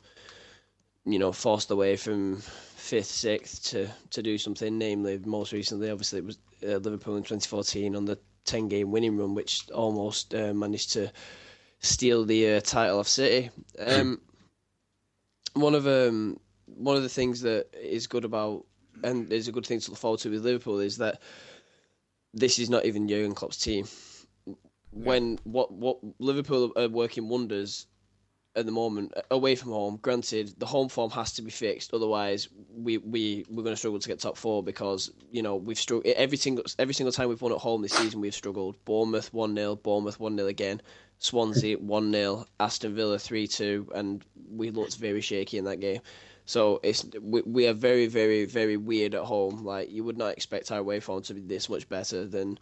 [1.05, 4.77] you know, forced away from fifth, sixth to, to do something.
[4.77, 9.17] Namely, most recently, obviously, it was uh, Liverpool in 2014 on the 10 game winning
[9.17, 11.11] run, which almost uh, managed to
[11.79, 13.49] steal the uh, title of City.
[13.79, 14.21] Um,
[15.53, 18.65] one of um, one of the things that is good about
[19.03, 21.21] and there's a good thing to look forward to with Liverpool is that
[22.33, 23.87] this is not even Jurgen Klopp's team.
[24.91, 27.87] When what what Liverpool are working wonders
[28.55, 29.97] at the moment uh, away from home.
[30.01, 33.99] Granted, the home form has to be fixed, otherwise we we we're going to struggle
[33.99, 37.41] to get top four because you know we've struggled every single every single time we've
[37.41, 38.21] won at home this season.
[38.21, 38.75] We've struggled.
[38.85, 40.81] Bournemouth one 0 Bournemouth one 0 again.
[41.19, 46.01] Swansea one 0 Aston Villa three two, and we looked very shaky in that game.
[46.45, 49.63] So it's we, we are very very very weird at home.
[49.63, 52.59] Like you would not expect our away form to be this much better than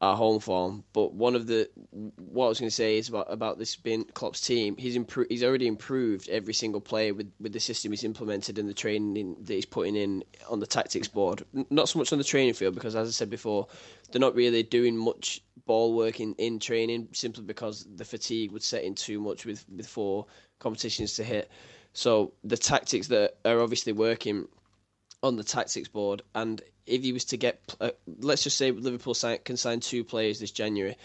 [0.00, 0.84] our home form.
[0.92, 4.04] But one of the what I was going to say is about about this being
[4.04, 4.76] Klopp's team.
[4.76, 5.30] He's improved.
[5.30, 9.36] He's already improved every single player with, with the system he's implemented and the training
[9.40, 11.44] that he's putting in on the tactics board.
[11.70, 13.68] Not so much on the training field because, as I said before,
[14.10, 18.62] they're not really doing much ball work in, in training simply because the fatigue would
[18.62, 20.26] set in too much with with four
[20.58, 21.50] competitions to hit.
[21.96, 24.48] So the tactics that are obviously working
[25.22, 29.14] on the tactics board, and if he was to get, uh, let's just say Liverpool
[29.14, 30.98] sign, can sign two players this January.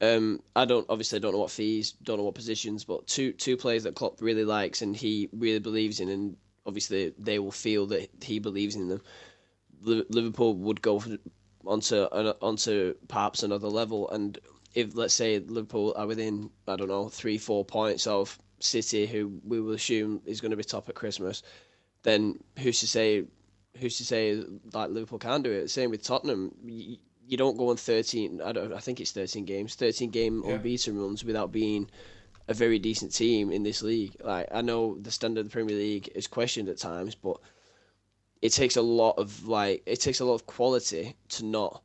[0.00, 3.32] Um, I don't obviously I don't know what fees, don't know what positions, but two
[3.32, 7.50] two players that Klopp really likes and he really believes in, and obviously they will
[7.50, 9.02] feel that he believes in them.
[9.82, 11.02] Liverpool would go
[11.66, 14.38] onto onto perhaps another level, and
[14.72, 19.40] if let's say Liverpool are within I don't know three four points of City, who
[19.44, 21.42] we will assume is going to be top at Christmas,
[22.02, 23.24] then who's to say
[23.78, 24.42] who's to say
[24.72, 25.70] like Liverpool can do it?
[25.70, 26.54] Same with Tottenham.
[26.64, 26.96] You,
[27.26, 28.40] you don't go on thirteen.
[28.42, 28.72] I don't.
[28.72, 29.74] I think it's thirteen games.
[29.74, 30.54] Thirteen game Yeah.
[30.54, 31.90] unbeaten runs without being
[32.48, 34.16] a very decent team in this league.
[34.24, 37.38] Like I know the standard of the Premier League is questioned at times, but
[38.40, 41.82] it takes a lot of like it takes a lot of quality to not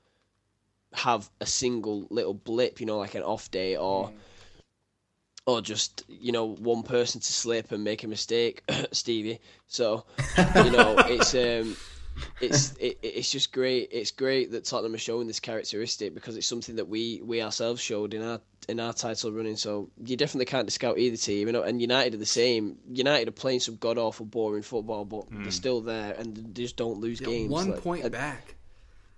[0.93, 4.13] have a single little blip, you know, like an off day or mm.
[5.45, 9.39] Or just you know one person to slip and make a mistake, Stevie.
[9.67, 10.05] So
[10.37, 11.75] you know it's um
[12.39, 13.89] it's it, it's just great.
[13.91, 17.81] It's great that Tottenham are showing this characteristic because it's something that we we ourselves
[17.81, 18.39] showed in our
[18.69, 19.55] in our title running.
[19.57, 21.47] So you definitely can't discount either team.
[21.47, 22.77] You know, and United are the same.
[22.91, 26.77] United are playing some god awful boring football, but they're still there and they just
[26.77, 27.49] don't lose games.
[27.51, 28.55] One Like, point and- back.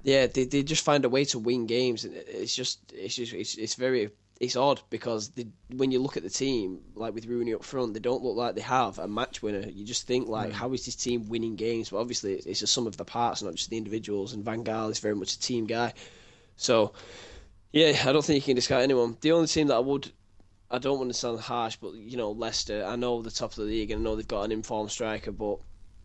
[0.03, 3.33] yeah, they, they just find a way to win games, and it's just it's just
[3.33, 4.09] it's, it's very
[4.39, 7.93] it's odd because they, when you look at the team, like with Rooney up front,
[7.93, 9.67] they don't look like they have a match winner.
[9.69, 11.89] You just think like, how is this team winning games?
[11.89, 14.33] But obviously, it's, it's a sum of the parts, not just the individuals.
[14.33, 15.93] And Van Gaal is very much a team guy,
[16.57, 16.93] so
[17.71, 19.17] yeah, I don't think you can discount anyone.
[19.21, 20.11] The only team that I would.
[20.71, 22.83] I don't want to sound harsh, but you know Leicester.
[22.85, 25.31] I know the top of the league, and I know they've got an informed striker,
[25.31, 25.59] but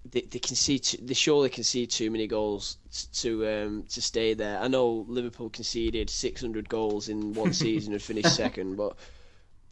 [0.05, 2.79] they, they can see too, they surely can see too many goals
[3.15, 4.59] to um, to stay there.
[4.59, 8.97] I know Liverpool conceded 600 goals in one season and finished second, but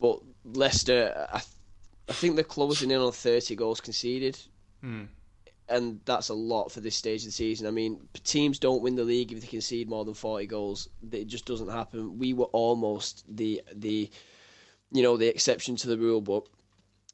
[0.01, 1.41] but Leicester, I,
[2.09, 4.39] I think they're closing in on 30 goals conceded,
[5.69, 7.67] and that's a lot for this stage of the season.
[7.67, 10.89] I mean, teams don't win the league if they concede more than 40 goals.
[11.11, 12.19] It just doesn't happen.
[12.19, 14.11] We were almost the the
[14.93, 16.45] you know the exception to the rule, but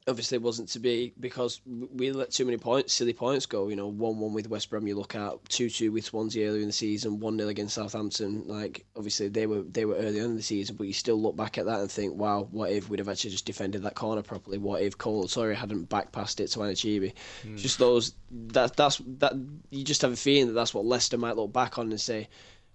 [0.07, 3.69] obviously it wasn't to be because we let too many points, silly points go.
[3.69, 4.87] You know, one one with West Brom.
[4.87, 8.43] You look at two two with Swansea earlier in the season, one 0 against Southampton.
[8.47, 11.35] Like obviously they were they were early on in the season, but you still look
[11.35, 14.21] back at that and think, wow, what if we'd have actually just defended that corner
[14.21, 14.57] properly?
[14.57, 17.13] What if Kolo Toure hadn't back passed it to Anichebe?
[17.41, 17.55] Hmm.
[17.57, 19.33] Just those that that's that
[19.71, 22.27] you just have a feeling that that's what Leicester might look back on and say.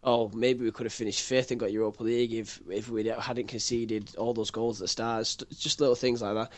[0.03, 3.49] Oh, maybe we could have finished fifth and got Europa League if if we hadn't
[3.49, 5.37] conceded all those goals at the start.
[5.59, 6.53] Just little things like that.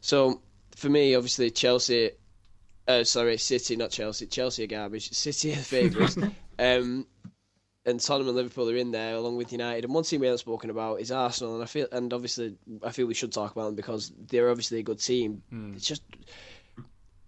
[0.00, 0.42] So
[0.76, 2.10] for me, obviously Chelsea,
[2.88, 4.26] uh, sorry, City, not Chelsea.
[4.26, 5.12] Chelsea are garbage.
[5.12, 6.16] City are favourites.
[6.58, 7.06] um,
[7.86, 9.84] and Tottenham and Liverpool are in there along with United.
[9.84, 12.90] And one team we haven't spoken about is Arsenal, and I feel and obviously I
[12.90, 15.42] feel we should talk about them because they're obviously a good team.
[15.76, 16.02] It's just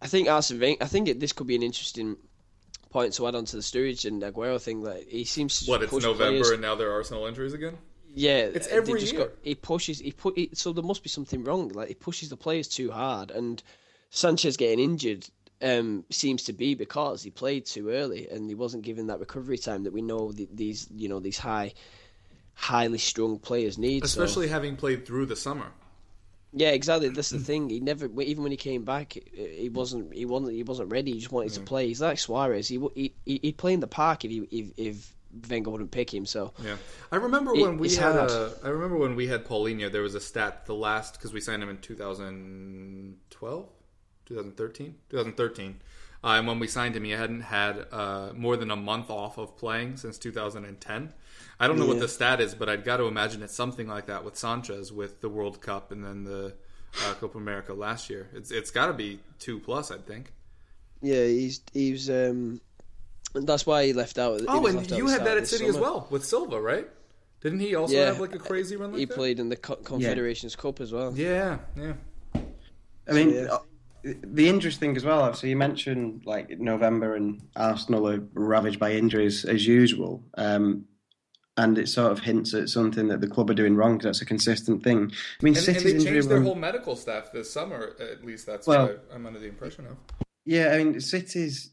[0.03, 2.17] I think Arsene Wenger, I think it, this could be an interesting
[2.91, 4.83] point to add on to the Sturridge and Aguero thing.
[4.83, 5.83] That he seems to What?
[5.83, 7.79] It's November players- and now there are Arsenal injuries again.
[8.15, 9.23] yeah, It's every just year.
[9.27, 9.99] Got, he pushes.
[10.01, 10.37] He put.
[10.37, 11.69] He, so there must be something wrong.
[11.71, 13.63] Like he pushes the players too hard, and
[14.11, 15.27] Sanchez getting injured
[15.63, 19.59] um, seems to be because he played too early and he wasn't given that recovery
[19.59, 21.75] time that we know the, these you know these high,
[22.55, 24.07] highly strung players need.
[24.07, 25.67] So- Especially having played through the summer.
[26.53, 27.09] Yeah, exactly.
[27.09, 27.69] That's the thing.
[27.71, 30.13] He never, even when he came back, he wasn't.
[30.15, 30.53] He wasn't.
[30.55, 31.13] He wasn't ready.
[31.13, 31.87] He just wanted to play.
[31.87, 32.69] He's like Suarez.
[32.69, 35.15] He he he- he'd play in the park if he if, if
[35.49, 36.27] Wenger wouldn't pick him.
[36.27, 36.77] So Yeah,
[37.13, 38.17] I remember It- when we had.
[38.17, 39.91] Uh, I remember when we had Paulinho.
[39.93, 43.69] There was a stat the last because we signed him in 2012,
[44.27, 45.81] 2013, 2013.
[46.23, 49.39] Uh, and when we signed him, he hadn't had uh, more than a month off
[49.39, 51.15] of playing since 2010.
[51.61, 54.07] I don't know what the stat is, but I'd got to imagine it's something like
[54.07, 56.55] that with Sanchez with the World Cup and then the
[57.07, 58.31] uh, Copa America last year.
[58.35, 60.33] It's it's got to be two plus, I think.
[61.03, 62.61] yeah, he's he's um,
[63.35, 64.41] that's why he left out.
[64.41, 66.89] he Oh, and you had that at the City as well with Silva, right?
[67.43, 69.15] Didn't he also Yeah, have like a crazy run like he that?
[69.15, 71.13] played in the Co- Confederations Cup as well.
[71.15, 71.93] Yeah, yeah.
[73.09, 73.45] I mean, yeah.
[73.51, 73.59] uh,
[74.03, 75.21] the interesting thing as well.
[75.23, 80.85] Obviously, you mentioned like November and Arsenal are ravaged by injuries as usual, um,
[81.61, 84.23] and it sort of hints at something that the club are doing wrong because that's
[84.23, 85.13] a consistent thing.
[85.41, 87.95] I mean, And, and they changed their whole medical staff this summer.
[88.01, 89.97] At least that's Well- what I, I'm under the impression of.
[90.45, 91.71] Yeah, I mean, City's.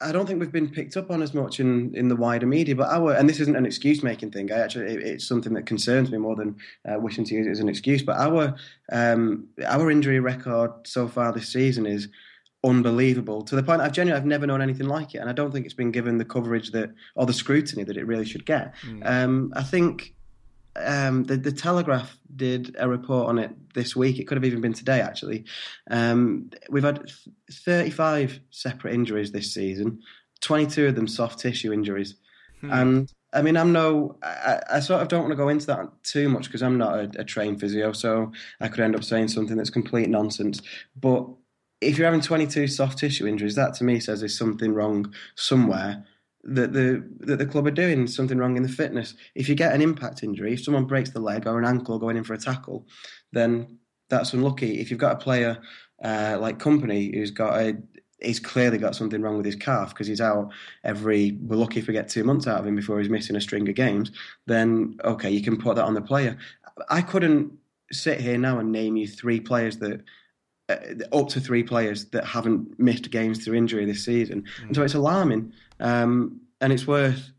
[0.00, 2.74] I don't think we've been picked up on as much in, in the wider media,
[2.74, 4.50] but our and this isn't an excuse making thing.
[4.50, 6.56] I actually, it, it's something that concerns me more than
[6.88, 8.02] uh, wishing to use it as an excuse.
[8.02, 8.56] But our
[8.90, 12.08] um, our injury record so far this season is
[12.64, 15.52] unbelievable to the point I've genuinely I've never known anything like it, and I don't
[15.52, 18.74] think it's been given the coverage that or the scrutiny that it really should get.
[19.02, 20.14] Um, I think
[20.76, 24.18] um, the, the Telegraph did a report on it this week.
[24.18, 25.44] It could have even been today, actually.
[25.90, 27.10] Um, we've had
[27.50, 30.00] 35 separate injuries this season,
[30.40, 32.16] 22 of them soft tissue injuries.
[32.72, 35.86] And I mean, I'm no, I, I sort of don't want to go into that
[36.02, 39.28] too much because I'm not a, a trained physio, so I could end up saying
[39.28, 40.62] something that's complete nonsense.
[40.96, 41.26] But
[41.84, 46.04] if you're having 22 soft tissue injuries, that to me says there's something wrong somewhere
[46.44, 49.14] that the that the club are doing something wrong in the fitness.
[49.34, 52.16] If you get an impact injury, if someone breaks the leg or an ankle going
[52.16, 52.86] in for a tackle,
[53.32, 53.78] then
[54.10, 54.80] that's unlucky.
[54.80, 55.58] If you've got a player
[56.02, 57.76] uh, like Kompany who's got a
[58.20, 60.50] he's clearly got something wrong with his calf because he's out
[60.82, 63.40] every we're lucky if we get two months out of him before he's missing a
[63.40, 64.10] string of games,
[64.46, 66.36] then okay, you can put that on the player.
[66.90, 67.52] I couldn't
[67.92, 70.02] sit here now and name you three players that
[70.68, 70.76] uh,
[71.12, 74.94] up to three players that haven't missed games through injury this season, and so it's
[74.94, 75.52] alarming.
[75.80, 77.30] Um, and it's worth.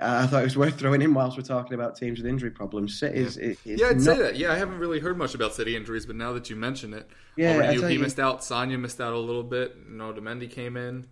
[0.00, 2.98] I thought it was worth throwing in whilst we're talking about teams with injury problems.
[3.00, 4.36] City's, it, it's Yeah, I'd not, say that.
[4.36, 7.08] Yeah, I haven't really heard much about City injuries, but now that you mention it,
[7.36, 8.40] Yeah, you, he missed out.
[8.42, 9.88] Sagna missed out a little bit.
[9.88, 11.06] No, Demendi came in,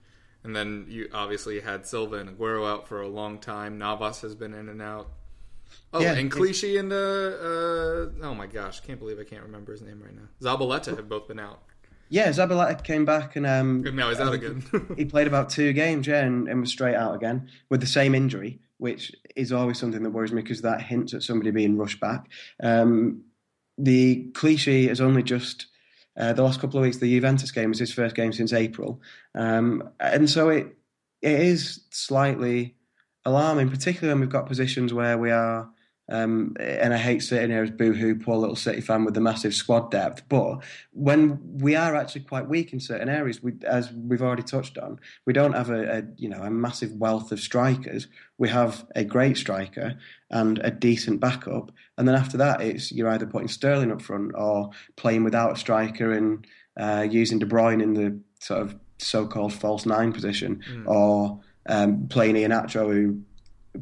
[0.45, 3.79] and then you obviously had Silva and Aguero out for a long time.
[3.79, 5.11] Navas has been in and out.
[5.93, 9.73] Oh, Yeah, and Clichy and uh, uh, oh my gosh, can't believe I can't remember
[9.73, 10.29] his name right now.
[10.41, 11.63] Zabaleta have both been out,
[12.09, 14.63] Yeah, Zabaleta came back and um, he's out again.
[14.97, 18.15] he played about two games, yeah, and, and was straight out again with the same
[18.15, 22.01] injury, which is always something that worries me because that hints at somebody being rushed
[22.01, 22.29] back.
[22.63, 23.25] Um,
[23.79, 25.67] the Clichy has only just
[26.17, 26.99] uh, the last couple of weeks.
[26.99, 29.01] The Juventus game was his first game since April,
[29.35, 30.77] um, and so it
[31.23, 32.77] it is slightly
[33.25, 35.71] alarming, particularly when we've got positions where we are.
[36.11, 39.55] Um, and I hate sitting here as boohoo, poor little City fan with the massive
[39.55, 40.29] squad depth.
[40.29, 40.59] But
[40.93, 44.99] when we are actually quite weak in certain areas, we, as we've already touched on,
[45.25, 48.09] we don't have a, a you know a massive wealth of strikers.
[48.39, 49.95] We have a great striker
[50.31, 54.33] and a decent backup, and then after that, it's you're either putting Sterling up front
[54.35, 56.45] or playing without a striker and
[56.77, 62.35] uh, using De Bruyne in the sort of so-called false nine position, or um, playing
[62.37, 63.21] Iheanacho, who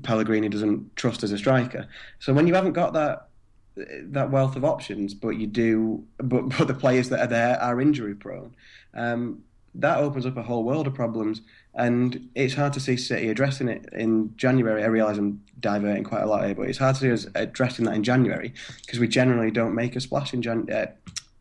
[0.03, 1.87] Pellegrini doesn't trust as a striker.
[2.19, 3.29] So when you haven't got that
[3.77, 7.81] that wealth of options, but you do, but, but the players that are there are
[7.81, 8.55] injury prone,
[8.95, 9.43] um,
[9.75, 11.43] that opens up a whole world of problems.
[11.75, 14.83] And it's hard to see City addressing it in January.
[14.83, 17.85] I realise I'm diverting quite a lot here, but it's hard to see us addressing
[17.85, 18.53] that in January
[18.85, 20.69] because we generally don't make a splash in Jan.
[20.73, 20.87] Uh,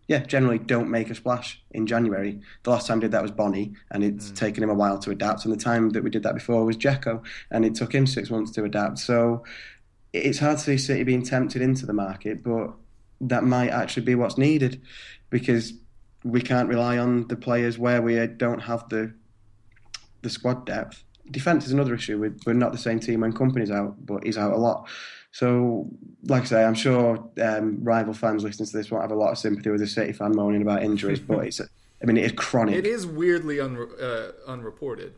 [0.07, 2.39] yeah, generally don't make a splash in January.
[2.63, 4.35] The last time we did that was Bony, and it's mm.
[4.35, 5.43] taken him a while to adapt.
[5.43, 8.29] And the time that we did that before was Dzeko, and it took him six
[8.29, 8.99] months to adapt.
[8.99, 9.43] So
[10.13, 12.71] it's hard to see City being tempted into the market, but
[13.19, 14.81] that might actually be what's needed
[15.29, 15.73] because
[16.23, 19.13] we can't rely on the players where we don't have the
[20.21, 21.03] the squad depth.
[21.29, 22.17] Defense is another issue.
[22.17, 24.87] We're, we're not the same team when Kompany's out, but he's out a lot.
[25.31, 25.89] So,
[26.23, 29.31] like I say, I'm sure um, rival fans listening to this won't have a lot
[29.31, 32.31] of sympathy with a City fan moaning about injuries, but it's, I mean, it is
[32.31, 32.75] chronic.
[32.75, 35.13] it is weirdly unre- uh, unreported.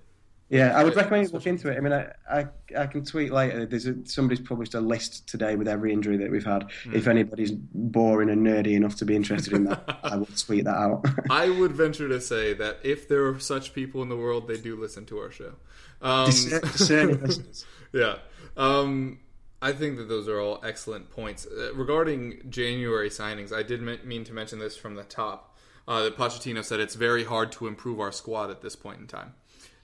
[0.49, 1.77] Yeah, I would recommend you look into it.
[1.77, 3.67] I mean, I, I, I can tweet later.
[3.67, 6.71] There's a, somebody's published a list today with every injury that we've had.
[6.91, 10.75] If anybody's boring and nerdy enough to be interested in that, I will tweet that
[10.75, 11.05] out.
[11.29, 14.57] I would venture to say that if there are such people in the world, they
[14.57, 15.53] do listen to our show.
[16.01, 17.65] Um, Discer- discerning listeners.
[17.93, 18.15] yeah.
[18.57, 19.19] Um,
[19.61, 21.45] I think that those are all excellent points.
[21.45, 25.57] Uh, regarding January signings, I did me- mean to mention this from the top.
[25.87, 29.07] Uh, that Pochettino said it's very hard to improve our squad at this point in
[29.07, 29.33] time.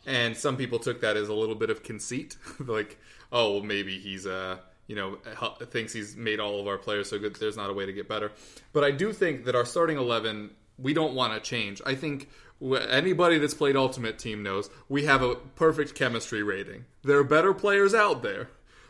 [0.05, 2.37] And some people took that as a little bit of conceit.
[2.59, 2.99] like,
[3.31, 4.57] oh, well, maybe he's, uh,
[4.87, 7.73] you know, hel- thinks he's made all of our players so good there's not a
[7.73, 8.31] way to get better.
[8.71, 11.81] But I do think that our starting 11, we don't want to change.
[11.85, 12.29] I think
[12.61, 16.85] anybody that's played Ultimate Team knows we have a perfect chemistry rating.
[17.03, 18.49] There are better players out there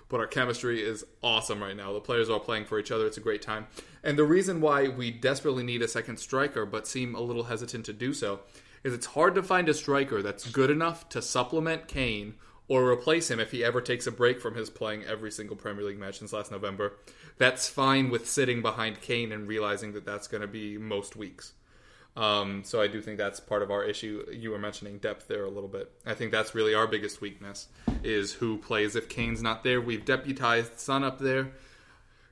[0.10, 1.94] but our chemistry is awesome right now.
[1.94, 3.08] The players are all playing for each other.
[3.08, 3.68] It's a great time.
[4.04, 7.86] And the reason why we desperately need a second striker, but seem a little hesitant
[7.86, 8.42] to do so,
[8.84, 12.36] is it's hard to find a striker that's good enough to supplement Kane
[12.68, 15.84] or replace him if he ever takes a break from his playing every single Premier
[15.84, 16.94] League match since last November.
[17.38, 21.54] That's fine with sitting behind Kane and realizing that that's going to be most weeks.
[22.16, 24.26] Um, so I do think that's part of our issue.
[24.32, 25.92] You were mentioning depth there a little bit.
[26.06, 27.68] I think that's really our biggest weakness
[28.04, 29.82] is who plays if Kane's not there.
[29.82, 31.52] We've deputized Son up there,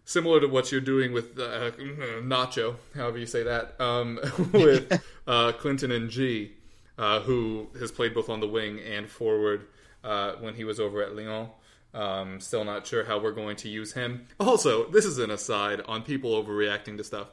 [0.06, 1.72] similar to what you're doing with uh,
[2.22, 4.20] Nacho, however you say that, um,
[4.54, 6.52] with uh, Clinton N'Jie,
[6.98, 9.68] uh, who has played both on the wing and forward
[10.04, 11.50] uh, when he was over at Lyon.
[11.94, 14.26] Um, still not sure how we're going to use him.
[14.40, 17.28] Also, this is an aside on people overreacting to stuff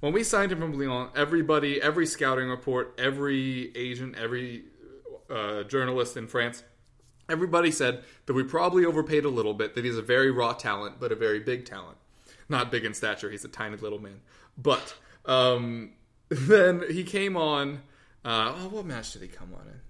[0.00, 4.64] when we signed him from Lyon, everybody, every scouting report, every agent, every
[5.30, 6.62] uh, journalist in France,
[7.28, 10.96] everybody said that we probably overpaid a little bit, that he's a very raw talent,
[10.98, 11.98] but a very big talent.
[12.48, 14.20] Not big in stature, he's a tiny little man.
[14.58, 14.94] But
[15.26, 15.92] um,
[16.28, 17.82] then he came on.
[18.24, 19.80] Uh, oh, what match did he come on in?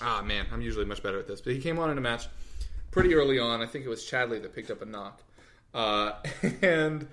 [0.00, 1.40] Ah, man, I'm usually much better at this.
[1.40, 2.26] But he came on in a match
[2.90, 3.60] pretty early on.
[3.60, 5.22] I think it was Chadli that picked up a knock.
[5.72, 6.12] Uh,
[6.62, 7.08] and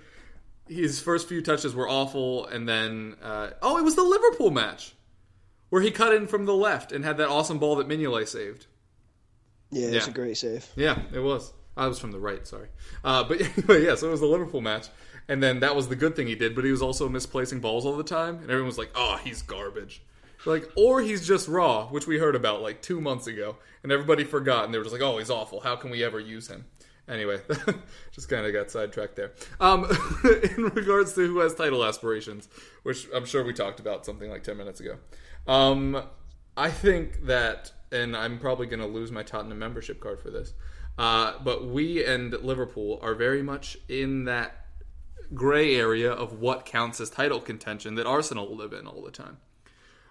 [0.68, 4.94] his first few touches were awful, and then uh, oh, it was the Liverpool match
[5.70, 8.66] where he cut in from the left and had that awesome ball that Mignolet saved.
[9.70, 10.10] Yeah, it's Yeah.
[10.10, 10.66] a great save.
[10.76, 11.52] Yeah, it was.
[11.76, 12.68] I was from the right, sorry.
[13.02, 13.40] Uh, but,
[13.80, 14.88] yeah, so it was the Liverpool match,
[15.28, 16.54] and then that was the good thing he did.
[16.54, 19.40] But he was also misplacing balls all the time, and everyone was like, "Oh, he's
[19.42, 20.02] garbage."
[20.44, 24.24] Like, or he's just raw, which we heard about like two months ago, and everybody
[24.24, 25.60] forgot, and they were just like, "Oh, he's awful.
[25.60, 26.66] How can we ever use him?"
[27.08, 27.40] Anyway,
[28.12, 29.32] just kind of got sidetracked there.
[29.60, 29.84] Um,
[30.24, 32.48] in regards to who has title aspirations,
[32.84, 34.96] which I'm sure we talked about something like 10 minutes ago,
[35.46, 36.02] um,
[36.56, 40.54] I think that, and I'm probably going to lose my Tottenham membership card for this,
[40.96, 44.66] uh, but we and Liverpool are very much in that
[45.34, 49.38] gray area of what counts as title contention that Arsenal live in all the time.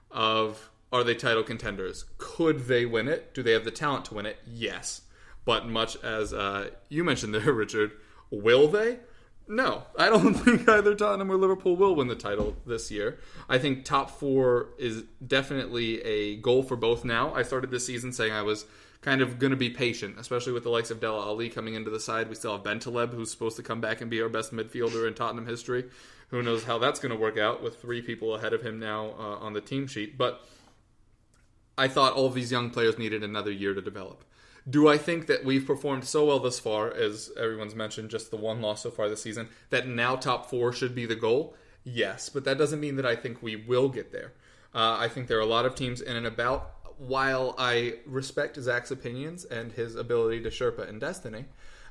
[0.09, 2.05] Of are they title contenders?
[2.17, 3.33] Could they win it?
[3.33, 4.39] Do they have the talent to win it?
[4.45, 5.01] Yes.
[5.45, 7.91] But much as uh, you mentioned there, Richard,
[8.29, 8.99] will they?
[9.47, 13.19] No, I don't think either Tottenham or Liverpool will win the title this year.
[13.49, 17.33] I think top four is definitely a goal for both now.
[17.33, 18.65] I started this season saying I was
[19.01, 21.89] kind of going to be patient, especially with the likes of Dele Alli coming into
[21.89, 22.29] the side.
[22.29, 25.15] We still have Bentaleb, who's supposed to come back and be our best midfielder in
[25.15, 25.85] Tottenham history.
[26.29, 29.15] Who knows how that's going to work out with three people ahead of him now
[29.19, 30.17] uh, on the team sheet.
[30.17, 30.45] But
[31.77, 34.23] I thought all of these young players needed another year to develop.
[34.69, 38.37] Do I think that we've performed so well thus far, as everyone's mentioned, just the
[38.37, 41.55] one loss so far this season, that now top four should be the goal?
[41.83, 44.33] Yes, but that doesn't mean that I think we will get there.
[44.73, 46.75] Uh, I think there are a lot of teams in and about.
[46.97, 51.45] While I respect Zach's opinions and his ability to Sherpa in Destiny,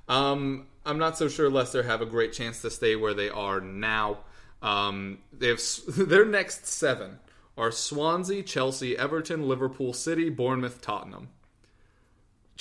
[0.09, 3.61] um, I'm not so sure Leicester have a great chance to stay where they are
[3.61, 4.19] now.
[4.63, 7.19] Um, they have their next seven
[7.59, 11.29] are Swansea, Chelsea, Everton, Liverpool, City, Bournemouth, Tottenham.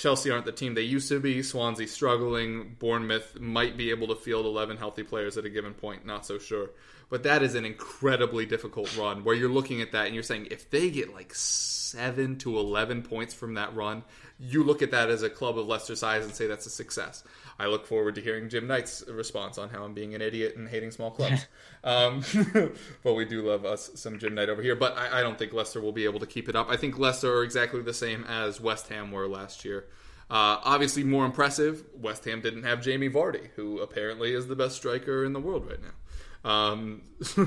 [0.00, 1.42] Chelsea aren't the team they used to be.
[1.42, 2.74] Swansea struggling.
[2.78, 6.06] Bournemouth might be able to field 11 healthy players at a given point.
[6.06, 6.70] Not so sure.
[7.10, 10.48] But that is an incredibly difficult run where you're looking at that and you're saying
[10.50, 14.02] if they get like 7 to 11 points from that run,
[14.38, 17.22] you look at that as a club of Leicester size and say that's a success.
[17.60, 20.66] I look forward to hearing Jim Knight's response on how I'm being an idiot and
[20.66, 21.46] hating small clubs.
[21.84, 22.24] um,
[23.04, 24.74] but we do love us some Jim Knight over here.
[24.74, 26.70] But I, I, don't think Leicester will be able to keep it up.
[26.70, 29.84] I think Leicester are exactly the same as West Ham were last year.
[30.30, 31.84] Uh, obviously, more impressive.
[32.00, 35.68] West Ham didn't have Jamie Vardy, who apparently is the best striker in the world
[35.68, 36.50] right now.
[36.50, 37.02] Um,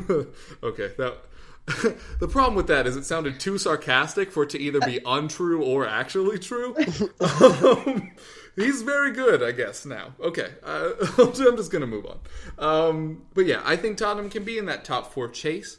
[0.63, 1.17] okay, that.
[2.19, 5.63] the problem with that is it sounded too sarcastic for it to either be untrue
[5.63, 6.75] or actually true.
[7.21, 8.11] Um,
[8.55, 9.85] he's very good, I guess.
[9.85, 12.19] Now, okay, uh, I'm just gonna move on.
[12.57, 15.77] Um, but yeah, I think Tottenham can be in that top four chase.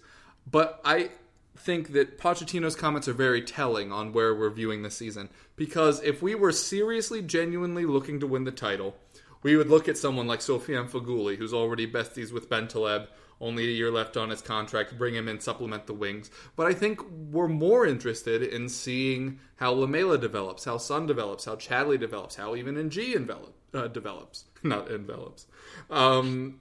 [0.50, 1.10] But I
[1.56, 5.30] think that Pochettino's comments are very telling on where we're viewing the season.
[5.56, 8.96] Because if we were seriously, genuinely looking to win the title,
[9.42, 13.06] we would look at someone like Sofiane Feghouli, who's already besties with Bentaleb,
[13.40, 16.30] only a year left on his contract, bring him in, supplement the wings.
[16.56, 21.56] But I think we're more interested in seeing how Lamela develops, how Son develops, how
[21.56, 25.46] Chadli develops, how even N'Jie envelop, uh, develops, not envelops.
[25.90, 26.60] Um,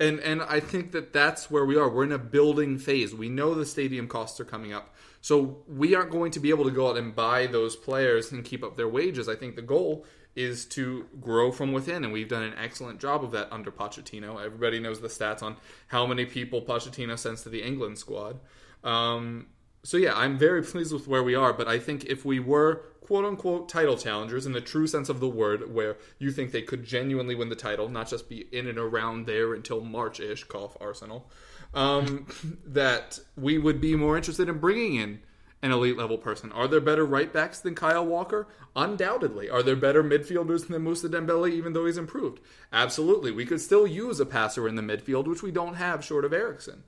[0.00, 1.88] and and I think that that's where we are.
[1.88, 3.14] We're in a building phase.
[3.14, 6.64] We know the stadium costs are coming up, so we aren't going to be able
[6.64, 9.28] to go out and buy those players and keep up their wages.
[9.28, 10.06] I think the goal
[10.36, 14.44] is to grow from within, and we've done an excellent job of that under Pochettino.
[14.44, 15.56] Everybody knows the stats on
[15.88, 18.38] how many people Pochettino sends to the England squad.
[18.84, 19.46] Um,
[19.82, 22.82] so yeah, I'm very pleased with where we are, but I think if we were
[23.00, 26.62] quote unquote title challengers in the true sense of the word, where you think they
[26.62, 30.44] could genuinely win the title, not just be in and around there until March ish,
[30.44, 31.28] cough Arsenal,
[31.74, 32.26] um,
[32.64, 35.20] that we would be more interested in bringing in
[35.62, 36.50] an elite level person.
[36.52, 38.48] Are there better right backs than Kyle Walker?
[38.74, 39.50] Undoubtedly.
[39.50, 42.40] Are there better midfielders than Moussa Dembele, even though he's improved?
[42.72, 43.30] Absolutely.
[43.30, 46.32] We could still use a passer in the midfield, which we don't have short of
[46.32, 46.84] Eriksen.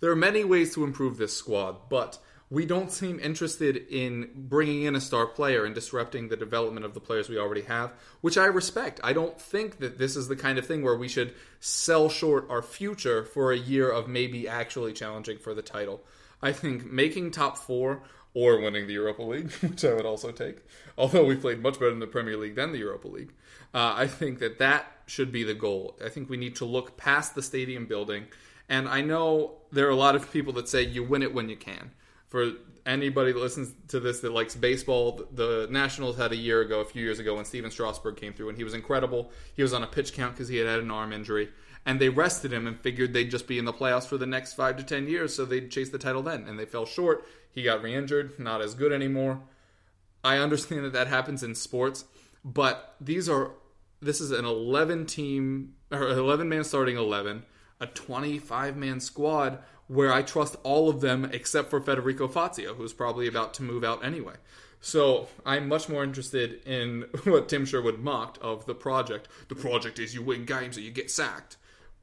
[0.00, 2.18] There are many ways to improve this squad, but
[2.50, 6.94] we don't seem interested in bringing in a star player and disrupting the development of
[6.94, 7.92] the players we already have,
[8.22, 9.00] which I respect.
[9.04, 12.46] I don't think that this is the kind of thing where we should sell short
[12.48, 16.00] our future for a year of maybe actually challenging for the title.
[16.42, 18.02] I think making top four
[18.34, 20.58] or winning the Europa League, which I would also take,
[20.96, 23.32] although we played much better in the Premier League than the Europa League,
[23.74, 25.98] uh, I think that that should be the goal.
[26.04, 28.26] I think we need to look past the stadium building.
[28.68, 31.48] And I know there are a lot of people that say you win it when
[31.48, 31.90] you can
[32.28, 32.52] for
[32.84, 36.84] anybody that listens to this that likes baseball, the Nationals had a year ago, a
[36.84, 39.30] few years ago, when Stephen Strasburg came through, and he was incredible.
[39.54, 41.50] He was on a pitch count because he had had an arm injury,
[41.88, 44.52] and they rested him and figured they'd just be in the playoffs for the next
[44.52, 46.44] five to ten years, so they'd chase the title then.
[46.46, 47.26] And they fell short.
[47.50, 49.40] He got re-injured, not as good anymore.
[50.22, 52.04] I understand that that happens in sports,
[52.44, 53.52] but these are
[54.02, 57.44] this is an 11 team or 11 man starting 11,
[57.80, 62.92] a 25 man squad where I trust all of them except for Federico Fazio, who's
[62.92, 64.34] probably about to move out anyway.
[64.82, 69.26] So I'm much more interested in what Tim Sherwood mocked of the project.
[69.48, 71.56] The project is you win games or you get sacked.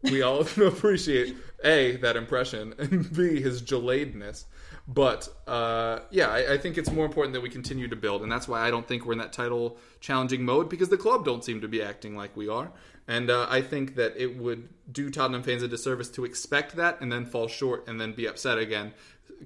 [0.04, 4.46] We all appreciate A, that impression, and B, his geladness.
[4.88, 8.32] But uh, yeah, I, I think it's more important that we continue to build, and
[8.32, 11.44] that's why I don't think we're in that title challenging mode because the club don't
[11.44, 12.72] seem to be acting like we are.
[13.08, 17.02] And uh, I think that it would do Tottenham fans a disservice to expect that
[17.02, 18.94] and then fall short and then be upset again,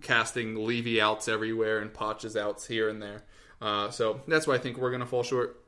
[0.02, 3.24] casting Levy outs everywhere and Potch's outs here and there.
[3.62, 5.62] Uh, so that's why I think we're going to fall short.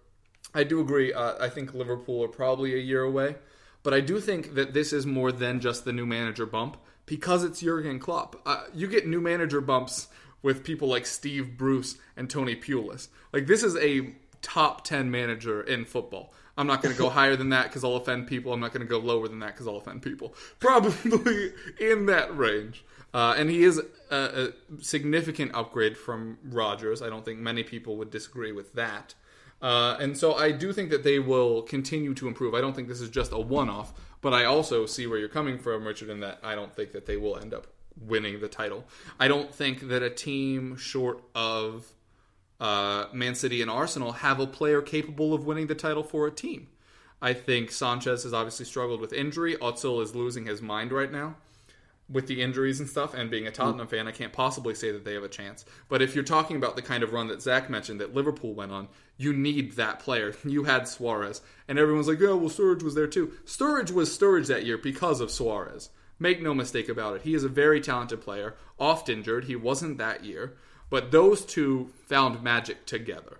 [0.53, 1.13] I do agree.
[1.13, 3.35] Uh, I think Liverpool are probably a year away,
[3.83, 7.43] but I do think that this is more than just the new manager bump because
[7.43, 8.41] it's Jurgen Klopp.
[8.45, 10.07] Uh, you get new manager bumps
[10.41, 13.07] with people like Steve Bruce and Tony Pulis.
[13.33, 16.33] Like this is a top 10 manager in football.
[16.57, 18.53] I'm not going to go higher than that because I'll offend people.
[18.53, 20.35] I'm not going to go lower than that because I'll offend people.
[20.59, 22.83] Probably in that range.
[23.13, 27.01] Uh, and he is a, a significant upgrade from Rodgers.
[27.01, 29.15] I don't think many people would disagree with that.
[29.61, 32.55] Uh, and so I do think that they will continue to improve.
[32.55, 35.29] I don't think this is just a one off, but I also see where you're
[35.29, 37.67] coming from, Richard, in that I don't think that they will end up
[37.99, 38.85] winning the title.
[39.19, 41.91] I don't think that a team short of
[42.59, 46.31] uh, Man City and Arsenal have a player capable of winning the title for a
[46.31, 46.67] team.
[47.21, 49.55] I think Sanchez has obviously struggled with injury.
[49.57, 51.35] Özil is losing his mind right now
[52.11, 53.13] with the injuries and stuff.
[53.13, 55.65] And being a Tottenham fan, I can't possibly say that they have a chance.
[55.87, 58.71] But if you're talking about the kind of run that Zach mentioned that Liverpool went
[58.71, 58.87] on,
[59.17, 60.33] you need that player.
[60.43, 64.47] You had Suarez, and everyone's like, "Oh, well, Sturridge was there too." Sturridge was Sturridge
[64.47, 65.89] that year because of Suarez.
[66.19, 67.21] Make no mistake about it.
[67.21, 68.55] He is a very talented player.
[68.77, 70.57] Oft injured, he wasn't that year.
[70.89, 73.39] But those two found magic together.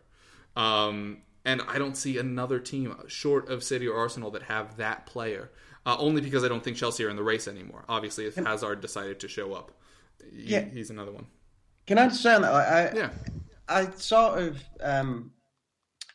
[0.55, 5.05] Um, and I don't see another team short of City or Arsenal that have that
[5.05, 5.51] player.
[5.85, 7.85] Uh, only because I don't think Chelsea are in the race anymore.
[7.89, 9.71] Obviously, if Hazard decided to show up,
[10.31, 10.65] he, Yeah.
[10.65, 11.25] he's another one.
[11.87, 12.41] Can I just say that?
[12.41, 13.09] Like, I, Yeah.
[13.67, 15.31] I sort of, um,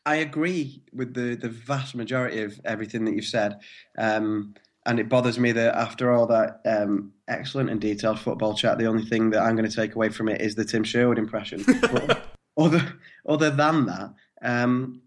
[0.05, 3.59] I agree with the the vast majority of everything that you've said,
[3.99, 4.55] um,
[4.85, 8.87] and it bothers me that after all that um, excellent and detailed football chat, the
[8.87, 11.65] only thing that I'm going to take away from it is the Tim Sherwood impression.
[12.57, 12.93] other
[13.29, 15.03] other than that, um,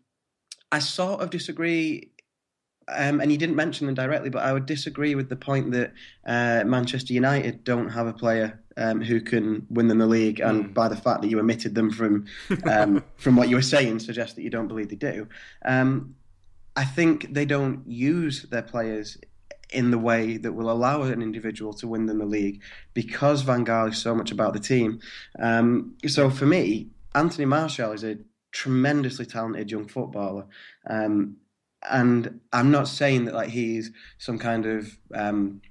[0.69, 2.11] I sort of disagree.
[2.91, 5.93] Um, and you didn't mention them directly, but I would disagree with the point that
[6.25, 10.73] uh, Manchester United don't have a player um, who can win them the league, and
[10.73, 12.25] by the fact that you omitted them from
[12.69, 15.27] um, from what you were saying, suggests that you don't believe they do.
[15.65, 16.15] Um,
[16.75, 19.17] I think they don't use their players
[19.71, 22.61] in the way that will allow an individual to win them the league
[22.93, 24.99] because Van Gaal is so much about the team.
[25.37, 28.17] Um, so for me, Anthony Martial is a
[28.51, 30.45] tremendously talented young footballer.
[30.87, 31.37] Um,
[31.89, 35.61] and I'm not saying that like he's some kind of um,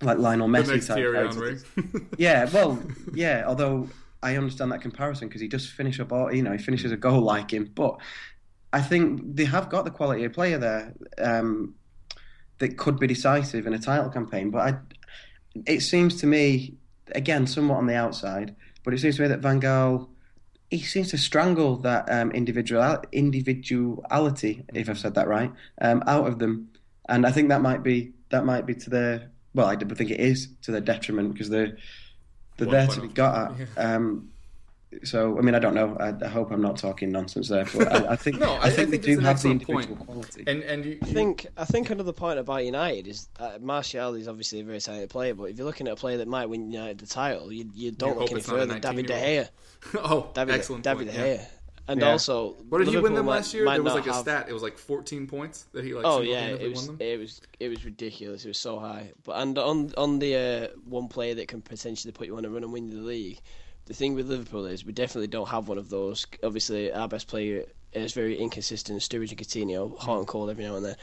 [0.00, 0.96] like Lionel Messi type.
[0.96, 1.58] Thierry character.
[1.76, 2.06] Henry.
[2.18, 2.82] Yeah, well,
[3.12, 3.44] yeah.
[3.46, 3.88] Although
[4.22, 6.96] I understand that comparison because he does finish a ball, you know, he finishes a
[6.96, 7.70] goal like him.
[7.74, 7.98] But
[8.72, 11.74] I think they have got the quality of player there um,
[12.58, 14.50] that could be decisive in a title campaign.
[14.50, 14.78] But I,
[15.66, 16.74] it seems to me,
[17.12, 20.08] again, somewhat on the outside, but it seems to me that Van Gaal.
[20.76, 26.26] He seems to strangle that um, individual individuality, if I've said that right, um, out
[26.26, 26.70] of them,
[27.08, 30.20] and I think that might be that might be to their well, I think it
[30.20, 31.76] is to their detriment because they're
[32.56, 33.68] they're One there to be got at.
[33.76, 34.30] Um,
[35.02, 35.96] so I mean, I don't know.
[35.98, 38.58] I, I hope I'm not talking nonsense there, but I, I think No, I- I,
[38.66, 40.06] I think think they do have the excellent individual point.
[40.06, 40.44] quality.
[40.46, 44.28] and and you, I think I think another point about United is uh, Martial is
[44.28, 46.70] obviously a very talented player, but if you're looking at a player that might win
[46.70, 49.06] United the title, you, you don't hope look any it's not a further than David
[49.06, 49.48] De 19-year-old.
[49.92, 50.00] Gea.
[50.10, 51.36] oh, David, excellent David point, De yeah.
[51.36, 51.46] Gea.
[51.86, 52.12] And Yeah.
[52.12, 53.66] also, What did he win them last year?
[53.66, 54.46] There was not like a have- stat.
[54.48, 56.06] It was like 14 points that he like.
[56.06, 57.06] Oh yeah, it was won them.
[57.06, 58.42] it was it was ridiculous.
[58.46, 59.10] It was so high.
[59.22, 60.34] But and on on the
[60.72, 63.38] uh, one player that can potentially put you on a run and win the league,
[63.86, 66.26] the thing with Liverpool is we definitely don't have one of those.
[66.42, 69.00] Obviously, our best player is very inconsistent.
[69.00, 70.96] Sturridge and Coutinho, hot and cold every now and then.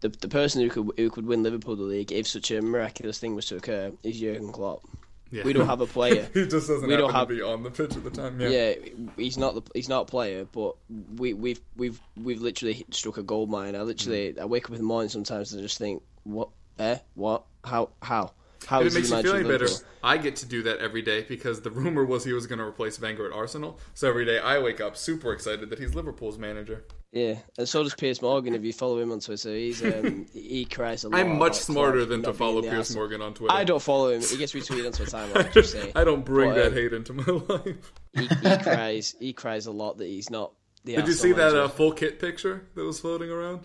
[0.00, 3.18] The the person who could who could win Liverpool the league if such a miraculous
[3.18, 4.82] thing was to occur is Jurgen Klopp.
[5.30, 5.44] Yeah.
[5.44, 6.28] We don't have a player.
[6.34, 8.38] he just doesn't we don't have- to be on the pitch at the time.
[8.40, 8.48] Yeah.
[8.48, 8.74] Yeah,
[9.16, 10.74] he's not the he's not a player, but
[11.16, 13.76] we we've we've we've literally struck a gold mine.
[13.76, 17.44] I literally I wake up in the morning sometimes and just think, what, eh, what,
[17.64, 18.32] how, how,
[18.64, 19.68] how If it makes you feel any better?
[20.02, 22.64] I get to do that every day because the rumor was he was going to
[22.64, 23.78] replace Wenger at Arsenal.
[23.94, 26.84] So every day I wake up super excited that he's Liverpool's manager.
[27.12, 28.54] Yeah, and so does Piers Morgan.
[28.54, 31.20] If you follow him on Twitter, he's um, he cries a lot.
[31.20, 33.54] I'm much smarter than to follow Piers Arsenal- Morgan on Twitter.
[33.54, 34.22] I don't follow him.
[34.22, 35.52] He gets retweeted a timeline.
[35.52, 37.92] Just say I don't bring But, that um, hate into my life.
[38.14, 39.14] he, he cries.
[39.20, 40.52] He cries a lot that he's not.
[40.84, 43.60] The Did you Arsenal see that uh, full kit picture that was floating around?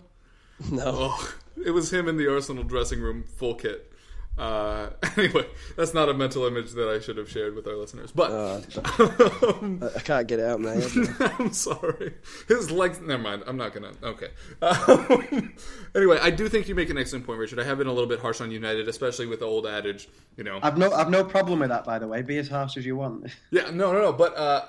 [0.70, 0.82] no.
[0.86, 1.34] Oh,
[1.64, 3.92] it was him in the Arsenal dressing room, full kit.
[4.38, 5.44] Uh, anyway,
[5.76, 8.12] that's not a mental image that I should have shared with our listeners.
[8.12, 10.82] But um, I can't get it out, man.
[11.38, 12.14] I'm sorry.
[12.46, 13.00] His legs.
[13.00, 13.42] Never mind.
[13.46, 13.92] I'm not gonna.
[14.02, 14.28] Okay.
[14.62, 15.54] Um,
[15.94, 17.58] anyway, I do think you make an excellent point, Richard.
[17.58, 20.08] I have been a little bit harsh on United, especially with the old adage.
[20.36, 20.60] You know.
[20.62, 22.22] I've no, I've no problem with that, by the way.
[22.22, 23.26] Be as harsh as you want.
[23.50, 23.70] Yeah.
[23.70, 23.92] No.
[23.92, 24.02] No.
[24.02, 24.12] No.
[24.12, 24.66] But uh,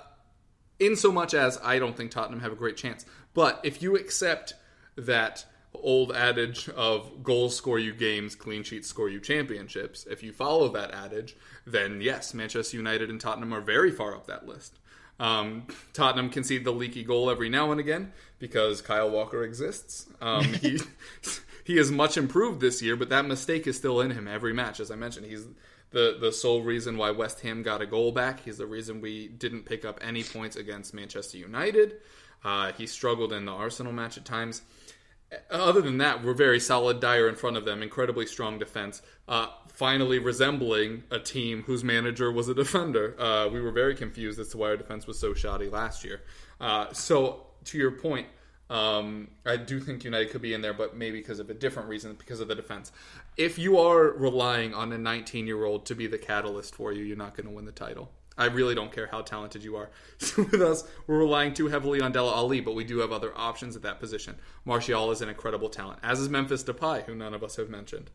[0.80, 3.06] in so much as I don't think Tottenham have a great chance.
[3.36, 4.56] But if you accept
[4.96, 10.32] that old adage of goals score you games, clean sheets score you championships, if you
[10.32, 14.80] follow that adage, then yes, Manchester United and Tottenham are very far up that list.
[15.20, 20.08] Um, Tottenham concede the leaky goal every now and again because Kyle Walker exists.
[20.22, 20.80] Um, he
[21.66, 24.80] he is much improved this year, but that mistake is still in him every match.
[24.80, 25.46] As I mentioned, he's
[25.92, 28.40] the the sole reason why West Ham got a goal back.
[28.40, 31.98] He's the reason we didn't pick up any points against Manchester United.
[32.44, 34.62] Uh, he struggled in the Arsenal match at times.
[35.52, 37.00] Other than that, we're very solid.
[37.00, 39.02] Dier in front of them, incredibly strong defense.
[39.28, 43.16] Uh, finally, resembling a team whose manager was a defender.
[43.20, 46.22] Uh, we were very confused as to why our defense was so shoddy last year.
[46.60, 48.28] Uh, so, to your point,
[48.70, 51.90] um, I do think United could be in there, but maybe because of a different
[51.90, 52.92] reason, because of the defense.
[53.38, 57.04] If you are relying on a 19 year old to be the catalyst for you,
[57.04, 58.12] you're not going to win the title.
[58.40, 59.90] I really don't care how talented you are.
[60.20, 63.32] So with us, we're relying too heavily on Dele Alli, but we do have other
[63.38, 64.36] options at that position.
[64.66, 68.10] Martial is an incredible talent, as is Memphis Depay, who none of us have mentioned.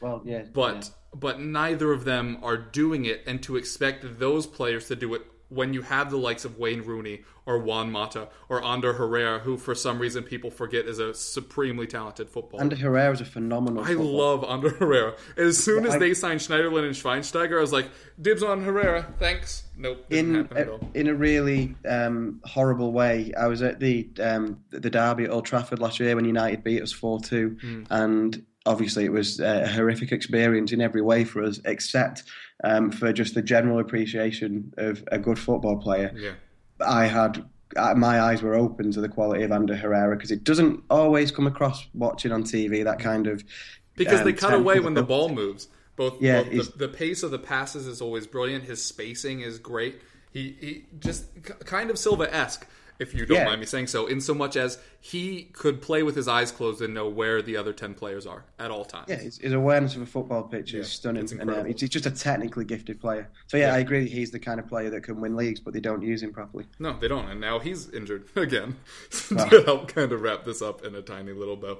[0.00, 0.44] Well, yeah.
[0.52, 1.18] But yeah.
[1.18, 5.22] but neither of them are doing it, and to expect those players to do it
[5.50, 9.56] when you have the likes of Wayne Rooney or Juan Mata or Ander Herrera, who
[9.56, 12.62] for some reason people forget is a supremely talented footballer.
[12.62, 13.82] Ander Herrera is a phenomenal.
[13.84, 14.10] I footballer.
[14.12, 15.14] love Ander Herrera.
[15.36, 17.88] As soon as I- they signed Schneiderlin and Schweinsteiger, I was like,
[18.20, 19.64] dibs on Herrera, thanks.
[19.76, 23.32] Nope, didn't in happen at in a really um, horrible way.
[23.36, 26.82] I was at the um, the derby at Old Trafford last year when United beat
[26.82, 27.82] us four two, Hmm.
[27.90, 32.24] and obviously it was a horrific experience in every way for us, except
[32.64, 36.12] um, for just the general appreciation of a good football player.
[36.14, 36.32] Yeah.
[36.86, 37.44] I had
[37.76, 41.30] uh, my eyes were open to the quality of Ander Herrera because it doesn't always
[41.30, 43.44] come across watching on TV that kind of
[43.96, 45.68] Because they um, cut away when the ball moves.
[45.96, 48.64] Both, Yeah, both the, the pace of the passes is always brilliant.
[48.64, 50.00] His spacing is great.
[50.32, 51.26] He, he just
[51.64, 52.66] kind of Silva esque,
[53.00, 53.44] if you don't Yeah.
[53.46, 56.82] mind me saying so, in so much as he could play with his eyes closed
[56.82, 59.06] and know where the other 10 players are at all times.
[59.08, 61.76] Yeah, his, his awareness of a football pitch Yeah, is stunning, it's and um, he's
[61.88, 63.28] just a technically gifted player.
[63.48, 63.74] So yeah, Yeah.
[63.76, 64.06] I agree.
[64.08, 66.66] He's the kind of player that can win leagues, but they don't use him properly.
[66.78, 67.28] No, they don't.
[67.30, 68.76] And now he's injured again
[69.30, 69.44] Wow.
[69.46, 71.78] to help kind of wrap this up in a tiny little bow.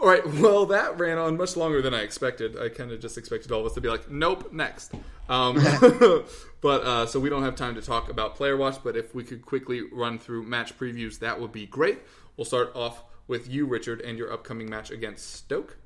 [0.00, 0.24] All right.
[0.26, 2.58] Well, that ran on much longer than I expected.
[2.58, 4.92] I kind of just expected all of us to be like, nope, next.
[5.30, 5.56] Um,
[6.60, 9.22] but uh, so we don't have time to talk about Player Watch, but if we
[9.24, 11.98] could quickly run through match previews, that would be great.
[12.36, 15.78] We'll start off with you, Richard, and your upcoming match against Stoke.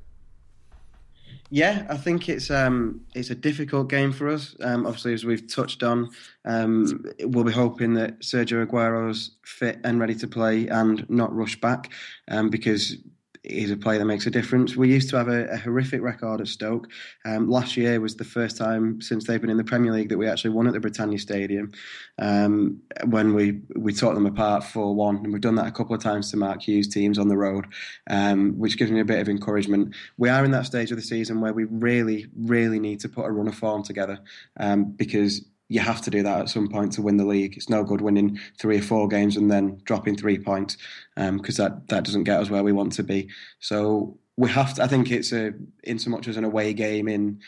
[1.51, 4.57] Yeah, I think it's um, it's a difficult game for us.
[4.61, 6.09] Um, obviously, as we've touched on,
[6.47, 11.61] um, we'll be hoping that Sergio Aguero's fit and ready to play and not rush
[11.61, 11.91] back,
[12.29, 12.97] um, because
[13.45, 14.77] he's a player that makes a difference.
[14.77, 16.89] We used to have a, a horrific record at Stoke.
[17.25, 20.19] Um, last year was the first time since they've been in the Premier League that
[20.19, 21.73] we actually won at the Britannia Stadium
[22.19, 25.95] um, when we we taught them apart four one, and we've done that a couple
[25.95, 27.67] of times to Mark Hughes teams on the road,
[28.09, 29.95] um, which gives me a bit of encouragement.
[30.17, 33.27] We are in that stage of the season where we really, really need to put
[33.27, 34.21] a run of form together
[34.59, 35.45] um, because.
[35.73, 37.57] You have to do that at some point to win the league.
[37.57, 40.77] It's no good winning three or four games and then dropping three points
[41.17, 43.31] because that, that doesn't get us where we want to be.
[43.61, 44.83] So we have to.
[44.83, 45.53] I think it's a
[45.83, 47.41] in so much as an away game in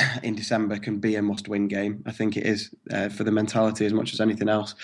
[0.22, 2.02] in December can be a must-win game.
[2.06, 4.74] I think it is uh, for the mentality as much as anything else.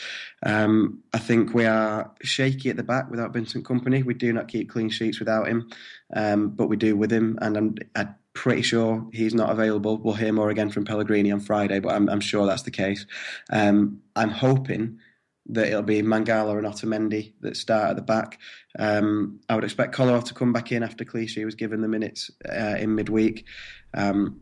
[0.42, 4.04] Um, I think we are shaky at the back without Vincent Kompany.
[4.04, 5.70] We do not keep clean sheets without him,
[6.14, 9.96] um, but we do with him, and I'm, I'm pretty sure he's not available.
[9.96, 13.06] We'll hear more again from Pellegrini on Friday, but I'm, I'm sure that's the case.
[13.50, 14.98] Um, I'm hoping
[15.46, 18.38] that it'll be Mangala and Otamendi that start at the back.
[18.78, 22.30] Um, I would expect Kolarov to come back in after Clichy was given the minutes
[22.48, 23.46] uh, in midweek.
[23.94, 24.40] Um,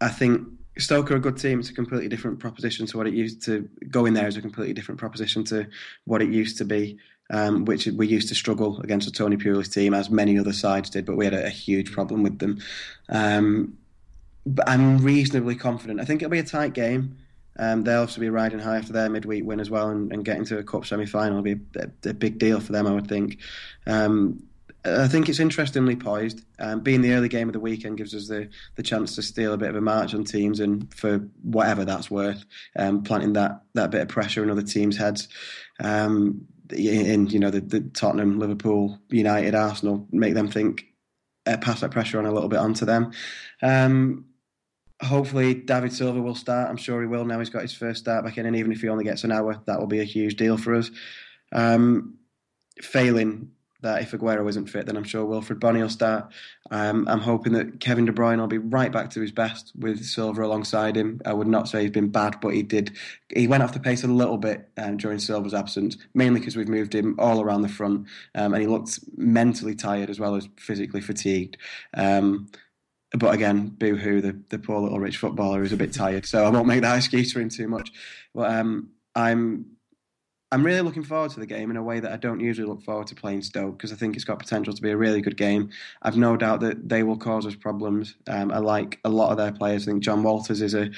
[0.00, 1.60] I think Stoke are a good team.
[1.60, 3.68] It's a completely different proposition to what it used to.
[3.90, 5.66] Going there is a completely different proposition to
[6.04, 6.98] what it used to be,
[7.30, 10.90] um, which we used to struggle against a Tony Pulis team, as many other sides
[10.90, 11.04] did.
[11.04, 12.58] But we had a, a huge problem with them.
[13.08, 13.76] Um,
[14.46, 16.00] but I'm reasonably confident.
[16.00, 17.16] I think it'll be a tight game.
[17.58, 20.44] Um, they'll also be riding high after their midweek win as well, and, and getting
[20.46, 23.38] to a cup semi-final will be a, a, big deal for them, I would think.
[23.86, 24.44] Um,
[24.84, 26.42] I think it's interestingly poised.
[26.60, 29.52] Um, being the early game of the weekend gives us the, the chance to steal
[29.52, 32.44] a bit of a march on teams, and for whatever that's worth,
[32.76, 35.28] um, planting that that bit of pressure in other teams' heads.
[35.80, 40.86] Um, in you know the, the Tottenham, Liverpool, United, Arsenal, make them think,
[41.46, 43.12] uh, pass that pressure on a little bit onto them.
[43.62, 44.26] Um,
[45.02, 46.68] hopefully David Silva will start.
[46.68, 47.38] I'm sure he will now.
[47.38, 49.60] He's got his first start back in, and even if he only gets an hour,
[49.66, 50.90] that will be a huge deal for us.
[51.52, 52.18] Um,
[52.80, 53.50] failing
[53.80, 56.32] that if Aguero isn't fit, then I'm sure Wilfried Bony will start.
[56.70, 60.04] Um, I'm hoping that Kevin De Bruyne will be right back to his best with
[60.04, 61.20] Silva alongside him.
[61.24, 62.96] I would not say he's been bad, but he did.
[63.34, 66.68] He went off the pace a little bit um, during Silva's absence, mainly because we've
[66.68, 70.48] moved him all around the front, um, and he looked mentally tired as well as
[70.58, 71.56] physically fatigued.
[71.94, 72.48] Um,
[73.12, 76.26] but again, boo hoo, the, the poor little rich footballer who's a bit tired.
[76.26, 77.90] So I won't make that excuse for him too much.
[78.34, 79.77] But um, I'm
[80.50, 82.82] I'm really looking forward to the game in a way that I don't usually look
[82.82, 85.36] forward to playing Stoke because I think it's got potential to be a really good
[85.36, 85.70] game.
[86.00, 88.14] I've no doubt that they will cause us problems.
[88.28, 89.86] Um, I like a lot of their players.
[89.86, 90.90] I think Jon Walters is a,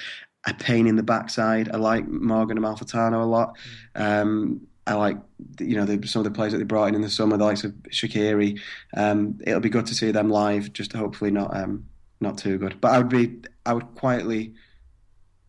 [0.46, 1.68] a pain in the backside.
[1.72, 3.57] I like Morgan Amalfitano a lot.
[3.96, 5.18] Um, I like
[5.59, 7.44] you know the, some of the players that they brought in in the summer, the
[7.44, 8.61] likes of Shaqiri.
[8.96, 10.72] Um, it'll be good to see them live.
[10.72, 11.86] Just hopefully not um,
[12.20, 12.80] not too good.
[12.80, 13.36] But I would be
[13.66, 14.55] I would quietly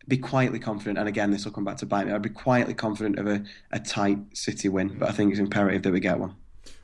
[0.08, 2.12] be quietly confident, and again, this will come back to bite me.
[2.12, 5.82] I'd be quietly confident of a, a tight City win, but I think it's imperative
[5.82, 6.34] that we get one.